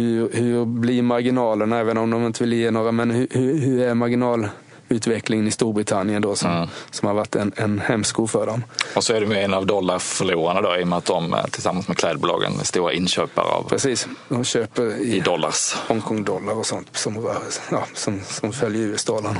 hur, 0.00 0.30
hur 0.32 0.64
blir 0.64 1.02
marginalerna, 1.02 1.78
även 1.78 1.98
om 1.98 2.10
de 2.10 2.26
inte 2.26 2.42
vill 2.42 2.52
ge 2.52 2.70
några, 2.70 2.92
men 2.92 3.10
hur, 3.10 3.26
hur, 3.30 3.58
hur 3.58 3.80
är 3.82 3.94
marginalutvecklingen 3.94 5.46
i 5.46 5.50
Storbritannien 5.50 6.22
då 6.22 6.34
som, 6.36 6.50
Mm. 6.50 6.68
som 6.90 7.06
har 7.08 7.14
varit 7.14 7.36
en, 7.36 7.52
en 7.56 7.78
hämsko 7.78 8.26
för 8.26 8.46
dem? 8.46 8.64
Och 8.96 9.04
så 9.04 9.12
är 9.14 9.20
det 9.20 9.26
ju 9.26 9.34
en 9.42 9.54
av 9.54 9.66
dollarförlorarna 9.66 10.60
då 10.60 10.76
i 10.76 10.82
och 10.84 10.88
med 10.88 10.98
att 10.98 11.04
de 11.04 11.34
eh, 11.34 11.44
tillsammans 11.44 11.88
med 11.88 11.96
klädbolagen 11.96 12.52
är 12.60 12.64
stora 12.64 12.92
inköpare 12.92 13.46
av 13.46 13.62
Precis, 13.68 14.08
de 14.28 14.44
köper 14.44 14.96
i 15.02 15.16
i 15.16 15.20
dollars. 15.20 15.74
Hongkong-dollar 15.88 16.54
och 16.58 16.66
sånt 16.66 16.88
som, 16.92 17.28
ja, 17.70 17.84
som, 17.94 18.20
som 18.26 18.52
följer 18.52 18.82
US-dollarn. 18.86 19.38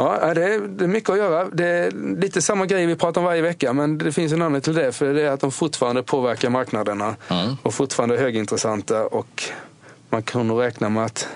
Ja, 0.00 0.34
det 0.34 0.44
är, 0.44 0.60
det 0.60 0.84
är 0.84 0.88
mycket 0.88 1.10
att 1.10 1.16
göra. 1.16 1.44
Det 1.52 1.64
är 1.66 1.90
lite 2.20 2.42
samma 2.42 2.66
grej 2.66 2.86
vi 2.86 2.96
pratar 2.96 3.20
om 3.20 3.24
varje 3.24 3.42
vecka, 3.42 3.72
men 3.72 3.98
det 3.98 4.12
finns 4.12 4.32
en 4.32 4.42
anledning 4.42 4.60
till 4.62 4.74
det. 4.74 4.92
För 4.92 5.14
det 5.14 5.22
är 5.22 5.30
att 5.30 5.40
de 5.40 5.52
fortfarande 5.52 6.02
påverkar 6.02 6.50
marknaderna 6.50 7.16
Mm. 7.28 7.56
och 7.62 7.74
fortfarande 7.74 8.14
är 8.16 8.20
högintressanta. 8.20 9.06
Och 9.06 9.42
man 10.10 10.46
nog 10.46 10.62
räkna 10.62 10.88
med 10.88 11.04
att... 11.04 11.28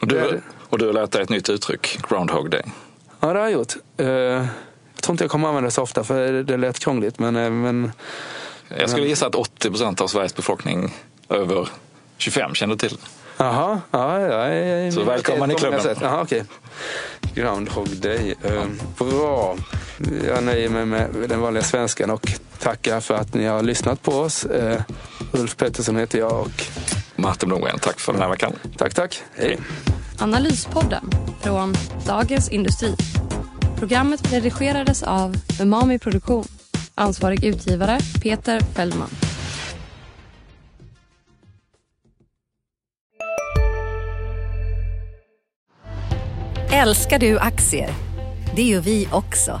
Och 0.00 0.06
du, 0.06 0.40
och 0.68 0.78
du 0.78 0.86
har 0.86 0.92
lärt 0.92 1.10
dig 1.10 1.22
ett 1.22 1.28
nytt 1.28 1.48
uttryck, 1.48 1.98
Groundhog 2.08 2.50
Day. 2.50 2.62
Ja, 3.20 3.32
det 3.32 3.38
har 3.38 3.46
jag 3.46 3.52
gjort. 3.52 3.76
Eh, 3.96 4.06
jag 4.06 4.46
tror 5.00 5.14
inte 5.14 5.24
jag 5.24 5.30
kommer 5.30 5.48
använda 5.48 5.66
det 5.66 5.70
så 5.70 5.82
ofta, 5.82 6.04
för 6.04 6.32
det 6.32 6.56
lät 6.56 6.78
krångligt. 6.78 7.18
Men, 7.18 7.36
eh, 7.36 7.50
men 7.50 7.92
Jag 8.78 8.90
skulle 8.90 9.06
gissa 9.06 9.26
att 9.26 9.34
80 9.34 9.70
procent 9.70 10.00
av 10.00 10.06
Sveriges 10.06 10.34
befolkning 10.34 10.94
över 11.28 11.68
25 12.18 12.54
känner 12.54 12.76
till. 12.76 12.98
Jaha, 13.36 13.80
ja, 13.90 14.20
ja, 14.20 14.48
ja, 14.54 14.92
Så 14.92 15.04
välkommen 15.04 15.50
i 15.50 15.54
klubben. 15.54 15.96
Jaha, 16.00 16.22
okej. 16.22 16.44
Groundhog 17.34 17.88
Day. 17.88 18.34
Eh, 18.42 18.64
bra. 18.98 19.56
Jag 20.26 20.44
nöjer 20.44 20.68
mig 20.68 20.86
med 20.86 21.10
den 21.28 21.40
vanliga 21.40 21.62
svenskan 21.64 22.10
och 22.10 22.32
tackar 22.58 23.00
för 23.00 23.14
att 23.14 23.34
ni 23.34 23.46
har 23.46 23.62
lyssnat 23.62 24.02
på 24.02 24.12
oss. 24.12 24.46
Ulf 25.32 25.56
Pettersson 25.56 25.96
heter 25.96 26.18
jag 26.18 26.40
och 26.40 26.64
Martin 27.22 27.48
Blomgren, 27.48 27.78
tack 27.78 28.00
för 28.00 28.12
den 28.12 28.22
här 28.22 28.28
veckan. 28.28 28.52
tack, 28.76 28.94
tack. 28.94 29.22
Hej. 29.34 29.58
Analyspodden 30.18 31.10
från 31.40 31.74
Dagens 32.06 32.48
Industri. 32.48 32.94
Programmet 33.78 34.32
redigerades 34.32 35.02
av 35.02 35.36
Umami 35.60 35.98
Produktion. 35.98 36.44
Ansvarig 36.94 37.44
utgivare 37.44 37.98
Peter 38.22 38.60
Fellman. 38.60 39.08
Älskar 46.72 47.18
du 47.18 47.38
aktier? 47.38 47.90
Det 48.56 48.62
gör 48.62 48.80
vi 48.80 49.08
också. 49.12 49.60